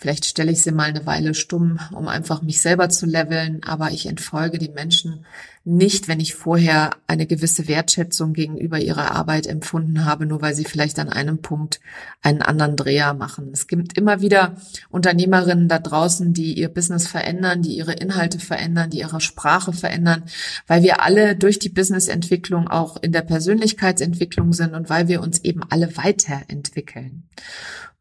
Vielleicht 0.02 0.26
stelle 0.26 0.52
ich 0.52 0.64
sie 0.64 0.72
mal 0.72 0.90
eine 0.90 1.06
Weile 1.06 1.36
stumm, 1.36 1.78
um 1.92 2.08
einfach 2.08 2.42
mich 2.42 2.60
selber 2.60 2.90
zu 2.90 3.06
leveln, 3.06 3.62
aber 3.64 3.92
ich 3.92 4.08
entfolge 4.08 4.58
den 4.58 4.74
Menschen 4.74 5.28
nicht, 5.64 6.08
wenn 6.08 6.20
ich 6.20 6.34
vorher 6.34 6.90
eine 7.06 7.28
gewisse 7.28 7.68
Wertschätzung 7.68 8.34
gegenüber 8.34 8.80
ihrer 8.80 9.12
Arbeit 9.12 9.46
empfunden 9.46 10.04
habe, 10.04 10.26
nur 10.26 10.42
weil 10.42 10.56
sie 10.56 10.66
vielleicht 10.66 10.98
an 10.98 11.10
einem 11.10 11.44
Punkt 11.44 11.82
einen 12.24 12.42
anderen 12.42 12.78
Dreher 12.78 13.14
machen. 13.14 13.52
Es 13.54 13.68
gibt 13.68 13.96
immer 13.96 14.22
wieder 14.22 14.56
Unternehmerinnen 14.90 15.68
da 15.68 15.78
draußen, 15.78 16.34
die 16.34 16.58
ihr 16.58 16.70
Business 16.70 17.06
verändern, 17.06 17.62
die 17.62 17.78
ihre 17.78 17.94
Inhalte 17.94 18.40
verändern, 18.40 18.90
die 18.90 19.02
ihre 19.02 19.22
Sprache 19.22 19.72
verändern, 19.72 20.24
weil 20.66 20.82
wir 20.82 21.04
alle 21.04 21.36
durch 21.36 21.60
die 21.60 21.70
Businessentwicklung 21.70 22.68
auch 22.68 22.98
in 22.98 23.12
der 23.12 23.22
Persönlichkeitsentwicklung 23.22 24.52
sind 24.54 24.74
und 24.74 24.90
weil 24.90 25.08
wir 25.08 25.22
uns 25.22 25.44
eben 25.44 25.62
alle 25.70 25.96
weiterentwickeln. 25.96 27.28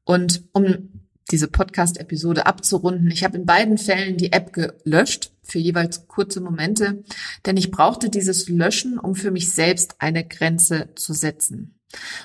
Und 0.05 0.43
um 0.53 0.90
diese 1.31 1.49
Podcast-Episode 1.49 2.47
abzurunden. 2.47 3.11
Ich 3.11 3.25
habe 3.25 3.37
in 3.37 3.47
beiden 3.47 3.79
Fällen 3.79 4.17
die 4.17 4.33
App 4.33 4.53
gelöscht 4.53 5.33
für 5.43 5.59
jeweils 5.59 6.07
kurze 6.09 6.41
Momente, 6.41 7.03
denn 7.47 7.57
ich 7.57 7.71
brauchte 7.71 8.11
dieses 8.11 8.49
Löschen, 8.49 8.99
um 8.99 9.15
für 9.15 9.31
mich 9.31 9.53
selbst 9.53 9.97
eine 9.99 10.27
Grenze 10.27 10.91
zu 10.95 11.13
setzen. 11.13 11.77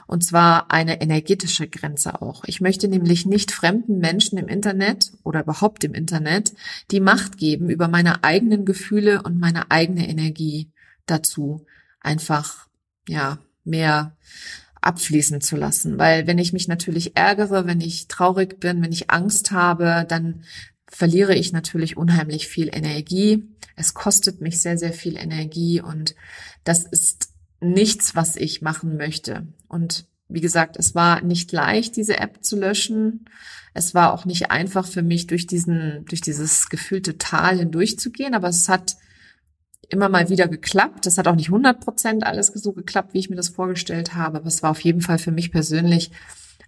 Und 0.06 0.24
zwar 0.24 0.72
eine 0.72 1.02
energetische 1.02 1.68
Grenze 1.68 2.22
auch. 2.22 2.44
Ich 2.46 2.62
möchte 2.62 2.88
nämlich 2.88 3.26
nicht 3.26 3.52
fremden 3.52 3.98
Menschen 3.98 4.38
im 4.38 4.48
Internet 4.48 5.14
oder 5.24 5.42
überhaupt 5.42 5.84
im 5.84 5.96
Internet 5.96 6.54
die 6.92 7.00
Macht 7.00 7.38
geben 7.38 7.70
über 7.70 7.88
meine 7.88 8.24
eigenen 8.24 8.66
Gefühle 8.66 9.24
und 9.24 9.40
meine 9.40 9.72
eigene 9.72 10.08
Energie 10.08 10.72
dazu 11.08 11.66
einfach, 12.00 12.68
ja, 13.08 13.40
mehr 13.64 14.16
abfließen 14.86 15.42
zu 15.42 15.56
lassen. 15.56 15.98
Weil 15.98 16.28
wenn 16.28 16.38
ich 16.38 16.54
mich 16.54 16.68
natürlich 16.68 17.18
ärgere, 17.18 17.66
wenn 17.66 17.82
ich 17.82 18.08
traurig 18.08 18.60
bin, 18.60 18.82
wenn 18.82 18.92
ich 18.92 19.10
Angst 19.10 19.52
habe, 19.52 20.06
dann 20.08 20.44
verliere 20.88 21.36
ich 21.36 21.52
natürlich 21.52 21.98
unheimlich 21.98 22.48
viel 22.48 22.70
Energie. 22.72 23.44
Es 23.76 23.94
kostet 23.94 24.42
mich 24.42 24.62
sehr, 24.62 24.78
sehr 24.78 24.94
viel 24.94 25.18
Energie 25.18 25.82
und 25.82 26.16
das 26.64 26.84
ist 26.84 27.30
nichts, 27.60 28.16
was 28.16 28.36
ich 28.36 28.62
machen 28.62 28.96
möchte. 28.96 29.48
Und 29.68 30.06
wie 30.28 30.42
gesagt, 30.42 30.78
es 30.78 30.96
war 30.96 31.22
nicht 31.22 31.52
leicht, 31.52 31.96
diese 31.96 32.20
App 32.20 32.44
zu 32.44 32.58
löschen. 32.58 33.26
Es 33.74 33.94
war 33.94 34.14
auch 34.14 34.26
nicht 34.26 34.52
einfach 34.52 34.88
für 34.88 35.02
mich, 35.02 35.28
durch 35.28 35.48
diesen, 35.48 36.06
durch 36.06 36.22
dieses 36.22 36.70
gefühlte 36.70 37.18
Tal 37.18 37.58
hindurchzugehen, 37.60 38.34
aber 38.34 38.50
es 38.50 38.70
hat 38.70 38.96
immer 39.90 40.10
mal 40.10 40.30
wieder 40.30 40.48
geklappt. 40.48 41.06
Das 41.06 41.18
hat 41.18 41.28
auch 41.28 41.36
nicht 41.36 41.50
100 41.50 41.80
Prozent 41.80 42.26
alles 42.26 42.48
so 42.48 42.74
geklappt, 42.74 43.14
wie 43.14 43.20
ich 43.20 43.30
mir 43.30 43.36
das 43.36 43.50
vorgestellt 43.50 44.16
habe, 44.16 44.38
aber 44.38 44.48
es 44.48 44.64
war 44.64 44.72
auf 44.72 44.82
jeden 44.82 45.02
Fall 45.02 45.18
für 45.18 45.32
mich 45.32 45.52
persönlich 45.52 46.12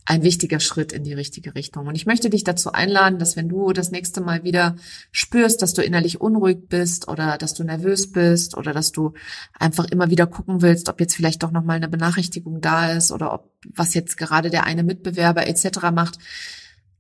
ein 0.10 0.23
wichtiger 0.23 0.62
Schritt 0.62 0.93
in 0.93 1.03
die 1.03 1.13
richtige 1.13 1.53
Richtung. 1.53 1.88
Und 1.88 1.95
ich 1.95 2.06
möchte 2.06 2.30
dich 2.30 2.45
dazu 2.45 2.71
einladen, 2.71 3.19
dass 3.19 3.36
wenn 3.36 3.49
du 3.49 3.73
das 3.73 3.91
nächste 3.91 4.21
Mal 4.21 4.45
wieder 4.45 4.77
spürst, 5.12 5.62
dass 5.62 5.73
du 5.73 5.82
innerlich 5.82 6.21
unruhig 6.21 6.69
bist 6.69 7.10
oder 7.10 7.38
dass 7.38 7.53
du 7.53 7.65
nervös 7.65 8.13
bist 8.13 8.56
oder 8.56 8.71
dass 8.71 8.93
du 8.93 9.13
einfach 9.60 9.84
immer 9.86 10.10
wieder 10.10 10.25
gucken 10.25 10.62
willst, 10.62 10.88
ob 10.88 11.01
jetzt 11.01 11.13
vielleicht 11.13 11.43
doch 11.43 11.51
nochmal 11.51 11.75
eine 11.75 11.89
Benachrichtigung 11.89 12.62
da 12.62 12.93
ist 12.93 13.12
oder 13.12 13.34
ob 13.34 13.51
was 13.67 13.93
jetzt 13.93 14.15
gerade 14.15 14.49
der 14.49 14.65
eine 14.65 14.84
Mitbewerber 14.84 15.45
etc. 15.45 15.91
macht, 15.93 16.19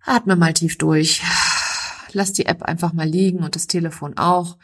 atme 0.03 0.35
mal 0.35 0.51
tief 0.51 0.77
durch. 0.77 1.23
Lass 2.11 2.33
die 2.33 2.45
App 2.45 2.63
einfach 2.63 2.91
mal 2.91 3.07
liegen 3.07 3.39
und 3.39 3.55
das 3.55 3.67
Telefon 3.67 4.17
auch 4.17 4.57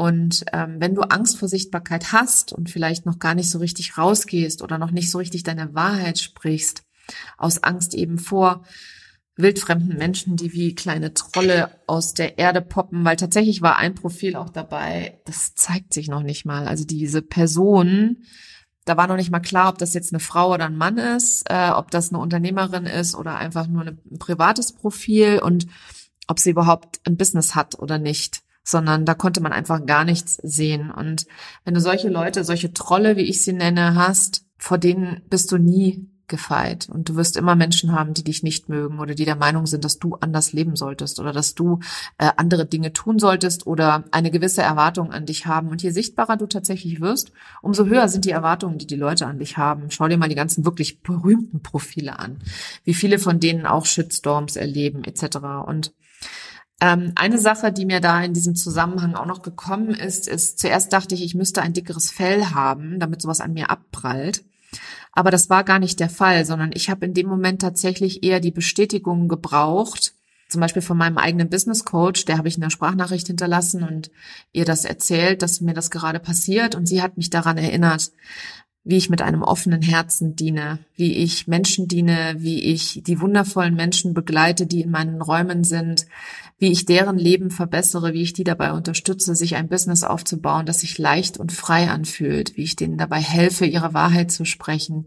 und 0.00 0.46
ähm, 0.54 0.76
wenn 0.78 0.94
du 0.94 1.02
Angst 1.02 1.36
vor 1.36 1.46
Sichtbarkeit 1.46 2.10
hast 2.10 2.54
und 2.54 2.70
vielleicht 2.70 3.04
noch 3.04 3.18
gar 3.18 3.34
nicht 3.34 3.50
so 3.50 3.58
richtig 3.58 3.98
rausgehst 3.98 4.62
oder 4.62 4.78
noch 4.78 4.92
nicht 4.92 5.10
so 5.10 5.18
richtig 5.18 5.42
deine 5.42 5.74
Wahrheit 5.74 6.18
sprichst, 6.18 6.84
aus 7.36 7.62
Angst 7.62 7.92
eben 7.92 8.16
vor 8.16 8.64
wildfremden 9.36 9.98
Menschen, 9.98 10.36
die 10.38 10.54
wie 10.54 10.74
kleine 10.74 11.12
Trolle 11.12 11.82
aus 11.86 12.14
der 12.14 12.38
Erde 12.38 12.62
poppen, 12.62 13.04
weil 13.04 13.16
tatsächlich 13.16 13.60
war 13.60 13.76
ein 13.76 13.94
Profil 13.94 14.36
auch 14.36 14.48
dabei, 14.48 15.20
das 15.26 15.54
zeigt 15.54 15.92
sich 15.92 16.08
noch 16.08 16.22
nicht 16.22 16.46
mal. 16.46 16.66
Also 16.66 16.86
diese 16.86 17.20
Person, 17.20 18.24
da 18.86 18.96
war 18.96 19.06
noch 19.06 19.16
nicht 19.16 19.30
mal 19.30 19.40
klar, 19.40 19.68
ob 19.68 19.76
das 19.76 19.92
jetzt 19.92 20.14
eine 20.14 20.20
Frau 20.20 20.54
oder 20.54 20.64
ein 20.64 20.78
Mann 20.78 20.96
ist, 20.96 21.44
äh, 21.50 21.72
ob 21.72 21.90
das 21.90 22.08
eine 22.08 22.20
Unternehmerin 22.20 22.86
ist 22.86 23.14
oder 23.14 23.36
einfach 23.36 23.66
nur 23.66 23.82
ein 23.82 23.98
privates 24.18 24.72
Profil 24.72 25.40
und 25.40 25.66
ob 26.26 26.38
sie 26.38 26.48
überhaupt 26.48 27.00
ein 27.06 27.18
Business 27.18 27.54
hat 27.54 27.78
oder 27.78 27.98
nicht 27.98 28.44
sondern 28.62 29.04
da 29.04 29.14
konnte 29.14 29.40
man 29.40 29.52
einfach 29.52 29.84
gar 29.86 30.04
nichts 30.04 30.38
sehen. 30.42 30.90
Und 30.90 31.26
wenn 31.64 31.74
du 31.74 31.80
solche 31.80 32.08
Leute, 32.08 32.44
solche 32.44 32.72
Trolle, 32.72 33.16
wie 33.16 33.22
ich 33.22 33.42
sie 33.42 33.52
nenne, 33.52 33.94
hast, 33.94 34.44
vor 34.58 34.78
denen 34.78 35.22
bist 35.28 35.50
du 35.52 35.58
nie 35.58 36.10
gefeit. 36.30 36.88
Und 36.88 37.10
du 37.10 37.16
wirst 37.16 37.36
immer 37.36 37.54
Menschen 37.56 37.92
haben, 37.92 38.14
die 38.14 38.24
dich 38.24 38.42
nicht 38.42 38.70
mögen 38.70 39.00
oder 39.00 39.14
die 39.14 39.26
der 39.26 39.36
Meinung 39.36 39.66
sind, 39.66 39.84
dass 39.84 39.98
du 39.98 40.14
anders 40.14 40.54
leben 40.54 40.76
solltest 40.76 41.20
oder 41.20 41.32
dass 41.32 41.54
du 41.54 41.80
äh, 42.16 42.30
andere 42.38 42.64
Dinge 42.64 42.94
tun 42.94 43.18
solltest 43.18 43.66
oder 43.66 44.04
eine 44.12 44.30
gewisse 44.30 44.62
Erwartung 44.62 45.12
an 45.12 45.26
dich 45.26 45.44
haben. 45.44 45.68
Und 45.68 45.82
je 45.82 45.90
sichtbarer 45.90 46.38
du 46.38 46.46
tatsächlich 46.46 47.02
wirst, 47.02 47.32
umso 47.60 47.84
höher 47.84 48.08
sind 48.08 48.24
die 48.24 48.30
Erwartungen, 48.30 48.78
die 48.78 48.86
die 48.86 48.96
Leute 48.96 49.26
an 49.26 49.38
dich 49.38 49.58
haben. 49.58 49.90
Schau 49.90 50.08
dir 50.08 50.16
mal 50.16 50.28
die 50.28 50.34
ganzen 50.34 50.64
wirklich 50.64 51.02
berühmten 51.02 51.60
Profile 51.62 52.18
an, 52.18 52.38
wie 52.84 52.94
viele 52.94 53.18
von 53.18 53.40
denen 53.40 53.66
auch 53.66 53.84
Shitstorms 53.84 54.56
erleben 54.56 55.04
etc. 55.04 55.38
Und 55.66 55.92
ähm, 56.80 57.12
eine 57.14 57.38
Sache, 57.38 57.72
die 57.72 57.84
mir 57.84 58.00
da 58.00 58.22
in 58.22 58.32
diesem 58.32 58.56
Zusammenhang 58.56 59.14
auch 59.14 59.26
noch 59.26 59.42
gekommen 59.42 59.90
ist, 59.90 60.28
ist, 60.28 60.58
zuerst 60.58 60.92
dachte 60.92 61.14
ich, 61.14 61.22
ich 61.22 61.34
müsste 61.34 61.62
ein 61.62 61.72
dickeres 61.74 62.10
Fell 62.10 62.46
haben, 62.46 62.98
damit 62.98 63.22
sowas 63.22 63.40
an 63.40 63.52
mir 63.52 63.70
abprallt. 63.70 64.44
Aber 65.12 65.30
das 65.30 65.50
war 65.50 65.64
gar 65.64 65.78
nicht 65.78 66.00
der 66.00 66.10
Fall, 66.10 66.44
sondern 66.44 66.70
ich 66.72 66.88
habe 66.88 67.04
in 67.04 67.14
dem 67.14 67.26
Moment 67.26 67.60
tatsächlich 67.60 68.22
eher 68.22 68.40
die 68.40 68.52
Bestätigung 68.52 69.28
gebraucht, 69.28 70.14
zum 70.48 70.60
Beispiel 70.60 70.82
von 70.82 70.96
meinem 70.96 71.18
eigenen 71.18 71.48
Business 71.48 71.84
Coach, 71.84 72.24
der 72.24 72.36
habe 72.36 72.48
ich 72.48 72.56
eine 72.56 72.70
Sprachnachricht 72.70 73.28
hinterlassen 73.28 73.84
und 73.84 74.10
ihr 74.52 74.64
das 74.64 74.84
erzählt, 74.84 75.42
dass 75.42 75.60
mir 75.60 75.74
das 75.74 75.90
gerade 75.90 76.18
passiert 76.18 76.74
und 76.74 76.86
sie 76.86 77.02
hat 77.02 77.16
mich 77.16 77.30
daran 77.30 77.56
erinnert, 77.56 78.10
wie 78.82 78.96
ich 78.96 79.10
mit 79.10 79.22
einem 79.22 79.42
offenen 79.42 79.82
Herzen 79.82 80.34
diene, 80.36 80.78
wie 80.96 81.14
ich 81.14 81.46
Menschen 81.46 81.86
diene, 81.86 82.34
wie 82.38 82.60
ich 82.64 83.02
die 83.04 83.20
wundervollen 83.20 83.74
Menschen 83.74 84.14
begleite, 84.14 84.66
die 84.66 84.80
in 84.80 84.90
meinen 84.90 85.20
Räumen 85.20 85.64
sind, 85.64 86.06
wie 86.60 86.70
ich 86.70 86.84
deren 86.84 87.16
Leben 87.16 87.50
verbessere, 87.50 88.12
wie 88.12 88.20
ich 88.20 88.34
die 88.34 88.44
dabei 88.44 88.72
unterstütze, 88.72 89.34
sich 89.34 89.56
ein 89.56 89.68
Business 89.68 90.04
aufzubauen, 90.04 90.66
das 90.66 90.80
sich 90.80 90.98
leicht 90.98 91.38
und 91.38 91.52
frei 91.52 91.88
anfühlt, 91.88 92.58
wie 92.58 92.64
ich 92.64 92.76
denen 92.76 92.98
dabei 92.98 93.18
helfe, 93.18 93.64
ihre 93.64 93.94
Wahrheit 93.94 94.30
zu 94.30 94.44
sprechen, 94.44 95.06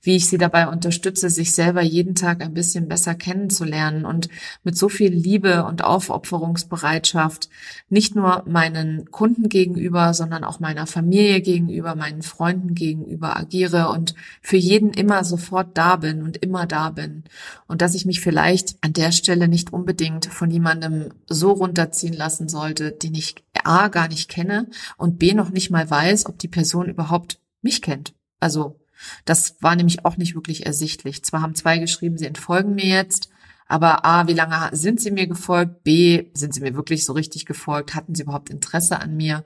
wie 0.00 0.16
ich 0.16 0.30
sie 0.30 0.38
dabei 0.38 0.66
unterstütze, 0.66 1.28
sich 1.28 1.54
selber 1.54 1.82
jeden 1.82 2.14
Tag 2.14 2.42
ein 2.42 2.54
bisschen 2.54 2.88
besser 2.88 3.14
kennenzulernen 3.14 4.06
und 4.06 4.30
mit 4.62 4.78
so 4.78 4.88
viel 4.88 5.12
Liebe 5.12 5.66
und 5.66 5.84
Aufopferungsbereitschaft 5.84 7.50
nicht 7.90 8.16
nur 8.16 8.42
meinen 8.46 9.10
Kunden 9.10 9.50
gegenüber, 9.50 10.14
sondern 10.14 10.42
auch 10.42 10.58
meiner 10.58 10.86
Familie 10.86 11.42
gegenüber, 11.42 11.96
meinen 11.96 12.22
Freunden 12.22 12.74
gegenüber 12.74 13.36
agiere 13.36 13.90
und 13.90 14.14
für 14.40 14.56
jeden 14.56 14.94
immer 14.94 15.22
sofort 15.22 15.76
da 15.76 15.96
bin 15.96 16.22
und 16.22 16.38
immer 16.38 16.64
da 16.64 16.88
bin. 16.88 17.24
Und 17.66 17.82
dass 17.82 17.94
ich 17.94 18.06
mich 18.06 18.22
vielleicht 18.22 18.76
an 18.80 18.94
der 18.94 19.12
Stelle 19.12 19.48
nicht 19.48 19.70
unbedingt 19.70 20.24
von 20.24 20.50
jemandem 20.50 20.93
ähm, 20.94 21.12
so 21.28 21.52
runterziehen 21.52 22.14
lassen 22.14 22.48
sollte, 22.48 22.92
den 22.92 23.14
ich 23.14 23.36
A 23.64 23.88
gar 23.88 24.08
nicht 24.08 24.28
kenne 24.28 24.68
und 24.96 25.18
B 25.18 25.34
noch 25.34 25.50
nicht 25.50 25.70
mal 25.70 25.88
weiß, 25.88 26.26
ob 26.26 26.38
die 26.38 26.48
Person 26.48 26.88
überhaupt 26.88 27.40
mich 27.62 27.82
kennt. 27.82 28.14
Also 28.40 28.78
das 29.24 29.56
war 29.60 29.76
nämlich 29.76 30.04
auch 30.04 30.16
nicht 30.16 30.34
wirklich 30.34 30.66
ersichtlich. 30.66 31.24
Zwar 31.24 31.42
haben 31.42 31.54
zwei 31.54 31.78
geschrieben, 31.78 32.18
sie 32.18 32.26
entfolgen 32.26 32.74
mir 32.74 32.86
jetzt, 32.86 33.30
aber 33.66 34.04
A, 34.04 34.28
wie 34.28 34.34
lange 34.34 34.68
sind 34.76 35.00
sie 35.00 35.10
mir 35.10 35.26
gefolgt? 35.26 35.84
B, 35.84 36.26
sind 36.34 36.54
sie 36.54 36.60
mir 36.60 36.74
wirklich 36.74 37.04
so 37.04 37.14
richtig 37.14 37.46
gefolgt? 37.46 37.94
Hatten 37.94 38.14
sie 38.14 38.22
überhaupt 38.22 38.50
Interesse 38.50 39.00
an 39.00 39.16
mir? 39.16 39.44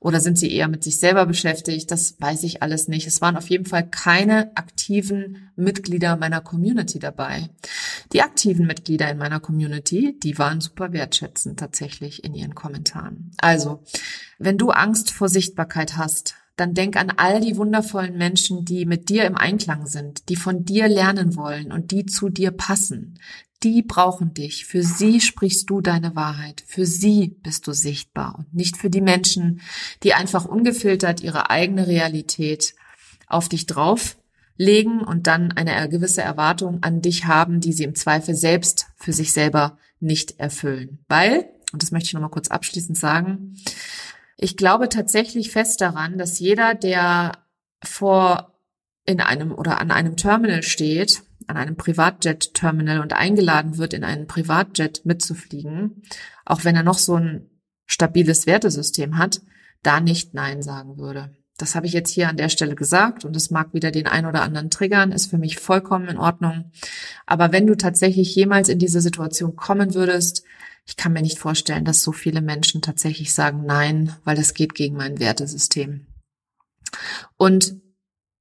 Oder 0.00 0.20
sind 0.20 0.38
sie 0.38 0.52
eher 0.52 0.68
mit 0.68 0.82
sich 0.82 0.98
selber 0.98 1.24
beschäftigt? 1.24 1.90
Das 1.90 2.20
weiß 2.20 2.42
ich 2.42 2.62
alles 2.62 2.88
nicht. 2.88 3.06
Es 3.06 3.20
waren 3.20 3.36
auf 3.36 3.48
jeden 3.48 3.66
Fall 3.66 3.88
keine 3.88 4.56
aktiven 4.56 5.50
Mitglieder 5.54 6.16
meiner 6.16 6.40
Community 6.40 6.98
dabei. 6.98 7.48
Die 8.12 8.22
aktiven 8.22 8.66
Mitglieder 8.66 9.08
in 9.08 9.18
meiner 9.18 9.38
Community, 9.38 10.18
die 10.20 10.36
waren 10.38 10.60
super 10.60 10.92
wertschätzend 10.92 11.60
tatsächlich 11.60 12.24
in 12.24 12.34
ihren 12.34 12.56
Kommentaren. 12.56 13.30
Also, 13.38 13.84
wenn 14.38 14.58
du 14.58 14.70
Angst 14.70 15.12
vor 15.12 15.28
Sichtbarkeit 15.28 15.96
hast, 15.96 16.34
dann 16.56 16.74
denk 16.74 16.96
an 16.96 17.12
all 17.16 17.40
die 17.40 17.56
wundervollen 17.56 18.18
Menschen, 18.18 18.64
die 18.64 18.84
mit 18.84 19.08
dir 19.08 19.24
im 19.24 19.36
Einklang 19.36 19.86
sind, 19.86 20.28
die 20.28 20.36
von 20.36 20.64
dir 20.64 20.88
lernen 20.88 21.36
wollen 21.36 21.72
und 21.72 21.90
die 21.90 22.04
zu 22.04 22.28
dir 22.28 22.50
passen, 22.50 23.18
die 23.62 23.82
brauchen 23.82 24.34
dich. 24.34 24.66
Für 24.66 24.82
sie 24.82 25.20
sprichst 25.20 25.68
du 25.68 25.80
deine 25.80 26.16
Wahrheit. 26.16 26.64
Für 26.66 26.86
sie 26.86 27.36
bist 27.42 27.66
du 27.66 27.72
sichtbar 27.72 28.36
und 28.38 28.54
nicht 28.54 28.76
für 28.76 28.90
die 28.90 29.00
Menschen, 29.00 29.60
die 30.02 30.14
einfach 30.14 30.44
ungefiltert 30.44 31.20
ihre 31.20 31.50
eigene 31.50 31.86
Realität 31.86 32.74
auf 33.26 33.48
dich 33.48 33.66
drauflegen 33.66 35.00
und 35.00 35.26
dann 35.26 35.52
eine 35.52 35.88
gewisse 35.88 36.22
Erwartung 36.22 36.82
an 36.82 37.02
dich 37.02 37.26
haben, 37.26 37.60
die 37.60 37.72
sie 37.72 37.84
im 37.84 37.94
Zweifel 37.94 38.34
selbst 38.34 38.86
für 38.96 39.12
sich 39.12 39.32
selber 39.32 39.78
nicht 40.00 40.40
erfüllen. 40.40 41.04
Weil, 41.08 41.50
und 41.72 41.82
das 41.82 41.90
möchte 41.90 42.06
ich 42.06 42.12
nochmal 42.14 42.30
kurz 42.30 42.48
abschließend 42.48 42.96
sagen, 42.96 43.54
Ich 44.42 44.56
glaube 44.56 44.88
tatsächlich 44.88 45.50
fest 45.50 45.82
daran, 45.82 46.16
dass 46.16 46.38
jeder, 46.38 46.74
der 46.74 47.32
vor 47.84 48.58
in 49.06 49.20
einem 49.20 49.52
oder 49.52 49.80
an 49.80 49.90
einem 49.90 50.16
Terminal 50.16 50.62
steht, 50.62 51.22
an 51.46 51.56
einem 51.56 51.76
Privatjet-Terminal 51.76 53.00
und 53.00 53.12
eingeladen 53.12 53.78
wird, 53.78 53.92
in 53.92 54.04
einen 54.04 54.26
Privatjet 54.26 55.04
mitzufliegen, 55.04 56.02
auch 56.44 56.64
wenn 56.64 56.76
er 56.76 56.82
noch 56.82 56.98
so 56.98 57.16
ein 57.16 57.50
stabiles 57.86 58.46
Wertesystem 58.46 59.18
hat, 59.18 59.40
da 59.82 60.00
nicht 60.00 60.34
Nein 60.34 60.62
sagen 60.62 60.98
würde. 60.98 61.34
Das 61.56 61.74
habe 61.74 61.86
ich 61.86 61.92
jetzt 61.92 62.10
hier 62.10 62.28
an 62.28 62.38
der 62.38 62.48
Stelle 62.48 62.74
gesagt 62.74 63.24
und 63.24 63.36
es 63.36 63.50
mag 63.50 63.74
wieder 63.74 63.90
den 63.90 64.06
ein 64.06 64.24
oder 64.24 64.42
anderen 64.42 64.70
triggern, 64.70 65.12
ist 65.12 65.28
für 65.28 65.36
mich 65.36 65.58
vollkommen 65.58 66.08
in 66.08 66.16
Ordnung. 66.16 66.70
Aber 67.26 67.52
wenn 67.52 67.66
du 67.66 67.76
tatsächlich 67.76 68.34
jemals 68.34 68.68
in 68.68 68.78
diese 68.78 69.00
Situation 69.00 69.56
kommen 69.56 69.94
würdest, 69.94 70.42
ich 70.86 70.96
kann 70.96 71.12
mir 71.12 71.20
nicht 71.20 71.38
vorstellen, 71.38 71.84
dass 71.84 72.00
so 72.00 72.12
viele 72.12 72.40
Menschen 72.40 72.80
tatsächlich 72.80 73.34
sagen 73.34 73.64
Nein, 73.66 74.16
weil 74.24 74.36
das 74.36 74.54
geht 74.54 74.74
gegen 74.74 74.96
mein 74.96 75.18
Wertesystem. 75.18 76.06
Und 77.36 77.79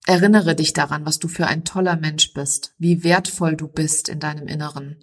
erinnere 0.10 0.56
dich 0.56 0.74
daran, 0.74 1.06
was 1.06 1.20
du 1.20 1.28
für 1.28 1.46
ein 1.46 1.64
toller 1.64 1.96
Mensch 1.96 2.34
bist, 2.34 2.74
wie 2.80 3.04
wertvoll 3.04 3.56
du 3.56 3.68
bist 3.68 4.10
in 4.10 4.20
deinem 4.20 4.48
Inneren, 4.48 4.98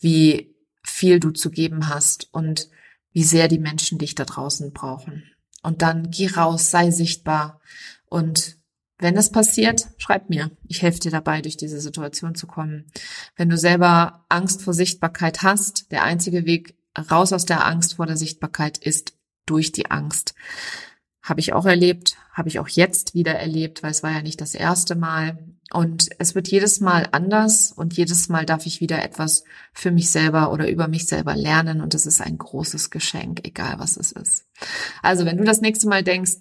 wie 0.00 0.56
viel 0.82 1.20
du 1.20 1.30
zu 1.30 1.50
geben 1.50 1.88
hast 1.88 2.28
und 2.32 2.68
wie 3.12 3.22
sehr 3.22 3.46
die 3.46 3.60
Menschen 3.60 3.98
dich 3.98 4.16
da 4.16 4.24
draußen 4.24 4.72
brauchen. 4.72 5.30
Und 5.62 5.82
dann 5.82 6.10
geh 6.10 6.26
raus, 6.26 6.72
sei 6.72 6.90
sichtbar. 6.90 7.60
Und 8.06 8.56
wenn 8.98 9.14
das 9.14 9.30
passiert, 9.30 9.86
schreib 9.96 10.28
mir. 10.28 10.50
Ich 10.66 10.82
helfe 10.82 10.98
dir 10.98 11.12
dabei, 11.12 11.40
durch 11.40 11.56
diese 11.56 11.80
Situation 11.80 12.34
zu 12.34 12.48
kommen. 12.48 12.90
Wenn 13.36 13.48
du 13.48 13.56
selber 13.56 14.24
Angst 14.28 14.62
vor 14.62 14.74
Sichtbarkeit 14.74 15.42
hast, 15.42 15.92
der 15.92 16.02
einzige 16.02 16.46
Weg 16.46 16.76
raus 17.12 17.32
aus 17.32 17.44
der 17.44 17.64
Angst 17.64 17.94
vor 17.94 18.06
der 18.06 18.16
Sichtbarkeit 18.16 18.76
ist 18.78 19.14
durch 19.46 19.70
die 19.70 19.88
Angst. 19.88 20.34
Habe 21.28 21.40
ich 21.40 21.52
auch 21.52 21.66
erlebt, 21.66 22.16
habe 22.32 22.48
ich 22.48 22.58
auch 22.58 22.68
jetzt 22.68 23.12
wieder 23.12 23.34
erlebt, 23.34 23.82
weil 23.82 23.90
es 23.90 24.02
war 24.02 24.12
ja 24.12 24.22
nicht 24.22 24.40
das 24.40 24.54
erste 24.54 24.94
Mal. 24.94 25.38
Und 25.70 26.08
es 26.18 26.34
wird 26.34 26.48
jedes 26.48 26.80
Mal 26.80 27.06
anders 27.12 27.72
und 27.72 27.94
jedes 27.94 28.30
Mal 28.30 28.46
darf 28.46 28.64
ich 28.64 28.80
wieder 28.80 29.04
etwas 29.04 29.44
für 29.74 29.90
mich 29.90 30.08
selber 30.08 30.50
oder 30.50 30.70
über 30.70 30.88
mich 30.88 31.06
selber 31.06 31.36
lernen 31.36 31.82
und 31.82 31.94
es 31.94 32.06
ist 32.06 32.22
ein 32.22 32.38
großes 32.38 32.88
Geschenk, 32.88 33.46
egal 33.46 33.78
was 33.78 33.98
es 33.98 34.12
ist. 34.12 34.46
Also 35.02 35.26
wenn 35.26 35.36
du 35.36 35.44
das 35.44 35.60
nächste 35.60 35.86
Mal 35.86 36.02
denkst, 36.02 36.38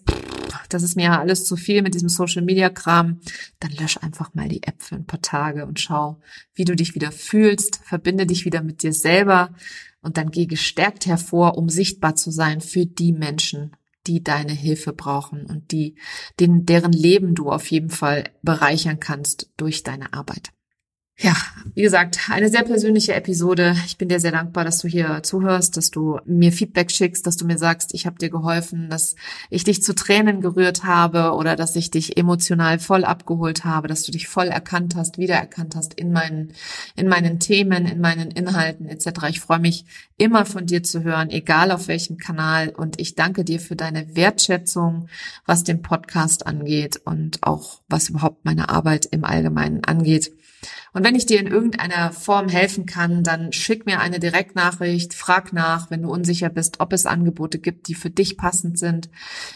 das 0.69 0.82
ist 0.82 0.95
mir 0.95 1.06
ja 1.06 1.19
alles 1.19 1.45
zu 1.45 1.58
viel 1.58 1.82
mit 1.82 1.93
diesem 1.93 2.08
Social 2.08 2.41
Media 2.41 2.69
Kram, 2.69 3.19
dann 3.60 3.71
lösch 3.71 3.97
einfach 3.97 4.34
mal 4.34 4.47
die 4.47 4.62
für 4.78 4.95
ein 4.95 5.06
paar 5.06 5.21
Tage 5.21 5.65
und 5.65 5.82
schau, 5.82 6.21
wie 6.54 6.63
du 6.63 6.78
dich 6.78 6.95
wieder 6.95 7.12
fühlst, 7.12 7.82
verbinde 7.84 8.28
dich 8.28 8.45
wieder 8.45 8.63
mit 8.63 8.82
dir 8.82 8.93
selber 8.93 9.50
und 10.02 10.15
dann 10.15 10.32
geh 10.32 10.45
gestärkt 10.45 11.06
hervor, 11.06 11.58
um 11.58 11.67
sichtbar 11.67 12.15
zu 12.15 12.32
sein 12.32 12.62
für 12.62 12.86
die 12.86 13.12
Menschen, 13.12 13.76
die 14.08 14.24
deine 14.24 14.54
Hilfe 14.54 14.93
brauchen 14.93 15.46
und 15.46 15.72
die, 15.72 15.96
den, 16.39 16.65
deren 16.65 16.91
Leben 16.91 17.36
du 17.36 17.50
auf 17.50 17.70
jeden 17.70 17.89
Fall 17.89 18.26
bereichern 18.41 19.00
kannst 19.00 19.52
durch 19.58 19.84
deine 19.84 20.13
Arbeit. 20.13 20.52
Ja, 21.19 21.36
wie 21.73 21.82
gesagt, 21.82 22.30
eine 22.30 22.47
sehr 22.47 22.62
persönliche 22.62 23.15
Episode. 23.15 23.75
Ich 23.88 23.97
bin 23.97 24.08
dir 24.08 24.19
sehr 24.19 24.32
dankbar, 24.32 24.63
dass 24.63 24.77
du 24.77 24.88
hier 24.88 25.23
zuhörst, 25.23 25.75
dass 25.75 25.89
du 25.89 26.19
mir 26.25 26.51
Feedback 26.51 26.91
schickst, 26.91 27.25
dass 27.25 27.38
du 27.38 27.45
mir 27.47 27.58
sagst, 27.58 27.95
ich 27.95 28.06
habe 28.06 28.19
dir 28.19 28.30
geholfen, 28.30 28.88
dass 28.91 29.15
ich 29.49 29.63
dich 29.63 29.82
zu 29.82 29.95
Tränen 29.95 30.41
gerührt 30.41 30.84
habe 30.84 31.32
oder 31.34 31.56
dass 31.56 31.75
ich 31.75 31.89
dich 31.89 32.17
emotional 32.17 32.77
voll 32.77 33.03
abgeholt 33.03 33.65
habe, 33.65 33.88
dass 33.88 34.03
du 34.03 34.12
dich 34.12 34.27
voll 34.27 34.45
erkannt 34.45 34.95
hast, 34.95 35.17
wiedererkannt 35.17 35.75
hast 35.75 35.95
in 35.95 36.12
meinen 36.12 36.53
in 36.95 37.08
meinen 37.08 37.39
Themen, 37.39 37.88
in 37.88 37.99
meinen 37.99 38.30
Inhalten 38.30 38.88
etc. 38.88 39.08
Ich 39.30 39.39
freue 39.39 39.60
mich 39.60 39.86
immer 40.17 40.45
von 40.45 40.67
dir 40.67 40.84
zu 40.84 41.01
hören, 41.03 41.32
egal 41.32 41.71
auf 41.71 41.88
welchem 41.88 42.17
Kanal 42.17 42.69
und 42.69 43.01
ich 43.01 43.15
danke 43.15 43.43
dir 43.43 43.60
für 43.60 43.75
deine 43.75 44.15
Wertschätzung, 44.15 45.08
was 45.47 45.63
den 45.63 45.82
Podcast 45.82 46.45
angeht 46.45 47.01
und 47.06 47.41
auch 47.41 47.82
was 47.89 48.10
überhaupt 48.10 48.45
meine 48.45 48.69
Arbeit 48.69 49.08
im 49.08 49.23
Allgemeinen 49.23 49.84
angeht. 49.84 50.32
Und 50.93 51.03
wenn 51.08 51.15
ich 51.15 51.26
dir 51.26 51.39
in 51.39 51.48
irgendeiner 51.48 52.12
Form 52.12 52.50
helfen 52.50 52.86
kann, 52.86 53.24
dann 53.24 53.54
schick 53.54 53.86
mir 53.86 54.02
eine 54.02 54.20
Direktnachricht, 54.20 55.13
frag 55.13 55.54
nach, 55.54 55.89
wenn 55.89 56.02
du 56.02 56.12
unsicher 56.12 56.50
bist, 56.50 56.82
ob 56.82 56.91
es 56.91 57.06
Angebote 57.06 57.60
gibt, 57.60 57.88
die 57.88 57.96
für 57.96 58.10
dich 58.10 58.36
passend 58.36 58.78
sind. 58.78 59.10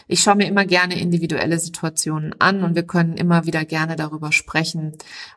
Ich 0.08 0.20
schaue 0.20 0.36
mir 0.36 0.46
immer 0.46 0.64
gerne 0.64 0.98
individuelle 0.98 1.58
Situationen 1.58 2.34
an 2.38 2.64
und 2.64 2.74
wir 2.74 2.84
können 2.84 3.18
immer 3.18 3.44
wieder 3.44 3.66
gerne 3.66 3.96
darüber 3.96 4.32
sprechen, 4.32 4.92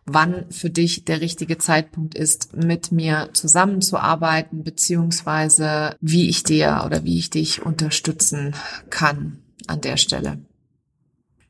wann 0.06 0.50
für 0.52 0.70
dich 0.70 1.04
der 1.04 1.20
richtige 1.20 1.58
Zeitpunkt 1.58 2.16
ist, 2.16 2.56
mit 2.56 2.94
mir 2.94 3.32
zusammenzuarbeiten, 3.34 4.64
beziehungsweise 4.64 5.98
wie 6.00 6.30
ich 6.30 6.44
dir 6.44 6.84
oder 6.86 7.04
wie 7.04 7.20
ich 7.20 7.30
dich 7.30 7.62
unterstützen 7.62 8.56
kann 8.90 9.40
an 9.68 9.82
der 9.82 9.98
Stelle. 9.98 10.40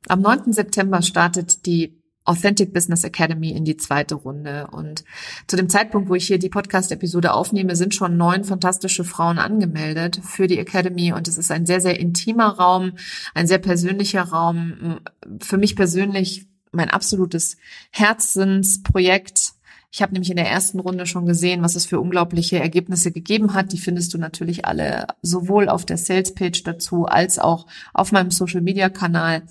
Am 0.07 0.21
9. 0.21 0.53
September 0.53 1.03
startet 1.03 1.67
die 1.67 2.01
Authentic 2.25 2.73
Business 2.73 3.03
Academy 3.03 3.51
in 3.51 3.65
die 3.65 3.77
zweite 3.77 4.15
Runde. 4.15 4.67
Und 4.71 5.03
zu 5.47 5.55
dem 5.55 5.69
Zeitpunkt, 5.69 6.09
wo 6.09 6.15
ich 6.15 6.27
hier 6.27 6.39
die 6.39 6.49
Podcast-Episode 6.49 7.33
aufnehme, 7.33 7.75
sind 7.75 7.95
schon 7.95 8.17
neun 8.17 8.43
fantastische 8.43 9.03
Frauen 9.03 9.37
angemeldet 9.37 10.19
für 10.23 10.47
die 10.47 10.59
Academy. 10.59 11.13
Und 11.13 11.27
es 11.27 11.37
ist 11.37 11.51
ein 11.51 11.65
sehr, 11.65 11.81
sehr 11.81 11.99
intimer 11.99 12.49
Raum, 12.49 12.93
ein 13.33 13.47
sehr 13.47 13.59
persönlicher 13.59 14.23
Raum. 14.23 14.99
Für 15.39 15.57
mich 15.57 15.75
persönlich 15.75 16.47
mein 16.71 16.89
absolutes 16.89 17.57
Herzensprojekt. 17.91 19.53
Ich 19.91 20.01
habe 20.01 20.11
nämlich 20.11 20.29
in 20.29 20.35
der 20.35 20.49
ersten 20.49 20.79
Runde 20.79 21.05
schon 21.05 21.25
gesehen, 21.25 21.61
was 21.61 21.75
es 21.75 21.85
für 21.85 22.01
unglaubliche 22.01 22.59
Ergebnisse 22.59 23.11
gegeben 23.11 23.53
hat. 23.53 23.71
Die 23.71 23.77
findest 23.77 24.13
du 24.13 24.17
natürlich 24.17 24.65
alle 24.65 25.07
sowohl 25.21 25.69
auf 25.69 25.85
der 25.85 25.97
Sales 25.97 26.33
Page 26.33 26.63
dazu 26.63 27.05
als 27.05 27.39
auch 27.39 27.65
auf 27.93 28.11
meinem 28.11 28.31
Social 28.31 28.61
Media 28.61 28.89
Kanal. 28.89 29.43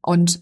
Und 0.00 0.40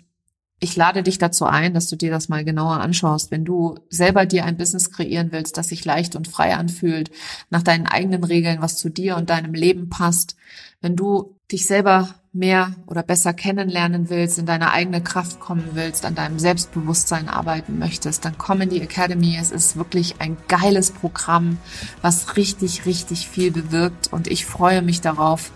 ich 0.59 0.75
lade 0.75 1.03
dich 1.03 1.19
dazu 1.19 1.45
ein, 1.45 1.75
dass 1.75 1.89
du 1.89 1.97
dir 1.97 2.11
das 2.11 2.29
mal 2.29 2.45
genauer 2.45 2.81
anschaust. 2.81 3.31
Wenn 3.31 3.45
du 3.45 3.79
selber 3.91 4.25
dir 4.25 4.45
ein 4.45 4.57
Business 4.57 4.91
kreieren 4.91 5.31
willst, 5.31 5.59
das 5.59 5.69
sich 5.69 5.85
leicht 5.85 6.17
und 6.17 6.29
frei 6.29 6.57
anfühlt, 6.57 7.11
nach 7.51 7.63
deinen 7.63 7.87
eigenen 7.87 8.25
Regeln, 8.25 8.63
was 8.63 8.79
zu 8.79 8.89
dir 8.89 9.17
und 9.17 9.29
deinem 9.29 9.53
Leben 9.53 9.91
passt, 9.91 10.37
wenn 10.81 10.97
du 10.97 11.37
dich 11.53 11.67
selber 11.67 12.15
mehr 12.37 12.73
oder 12.87 13.03
besser 13.03 13.33
kennenlernen 13.33 14.11
willst, 14.11 14.39
in 14.39 14.47
deine 14.47 14.71
eigene 14.71 15.03
Kraft 15.03 15.41
kommen 15.41 15.71
willst, 15.73 16.05
an 16.05 16.15
deinem 16.15 16.39
Selbstbewusstsein 16.39 17.29
arbeiten 17.29 17.79
möchtest, 17.79 18.25
dann 18.25 18.37
komm 18.39 18.61
in 18.61 18.71
die 18.71 18.83
Academy. 18.83 19.37
Es 19.41 19.51
ist 19.51 19.77
wirklich 19.77 20.21
ein 20.21 20.37
geiles 20.49 20.91
Programm, 20.91 21.59
was 22.03 22.37
richtig, 22.37 22.87
richtig 22.87 23.29
viel 23.29 23.51
bewirkt 23.51 24.13
und 24.13 24.29
ich 24.29 24.47
freue 24.47 24.83
mich 24.83 25.01
darauf, 25.01 25.51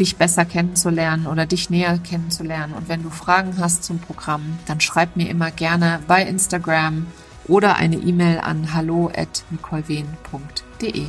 dich 0.00 0.16
besser 0.16 0.44
kennenzulernen 0.44 1.26
oder 1.26 1.46
dich 1.46 1.70
näher 1.70 1.98
kennenzulernen. 1.98 2.74
Und 2.74 2.88
wenn 2.88 3.02
du 3.02 3.10
Fragen 3.10 3.54
hast 3.58 3.84
zum 3.84 4.00
Programm, 4.00 4.58
dann 4.66 4.80
schreib 4.80 5.16
mir 5.16 5.28
immer 5.28 5.50
gerne 5.50 6.00
bei 6.08 6.22
Instagram 6.22 7.06
oder 7.46 7.76
eine 7.76 7.96
E-Mail 7.96 8.38
an 8.40 8.74
hallo 8.74 9.10
at 9.14 9.44
nicolewehn.de. 9.50 11.06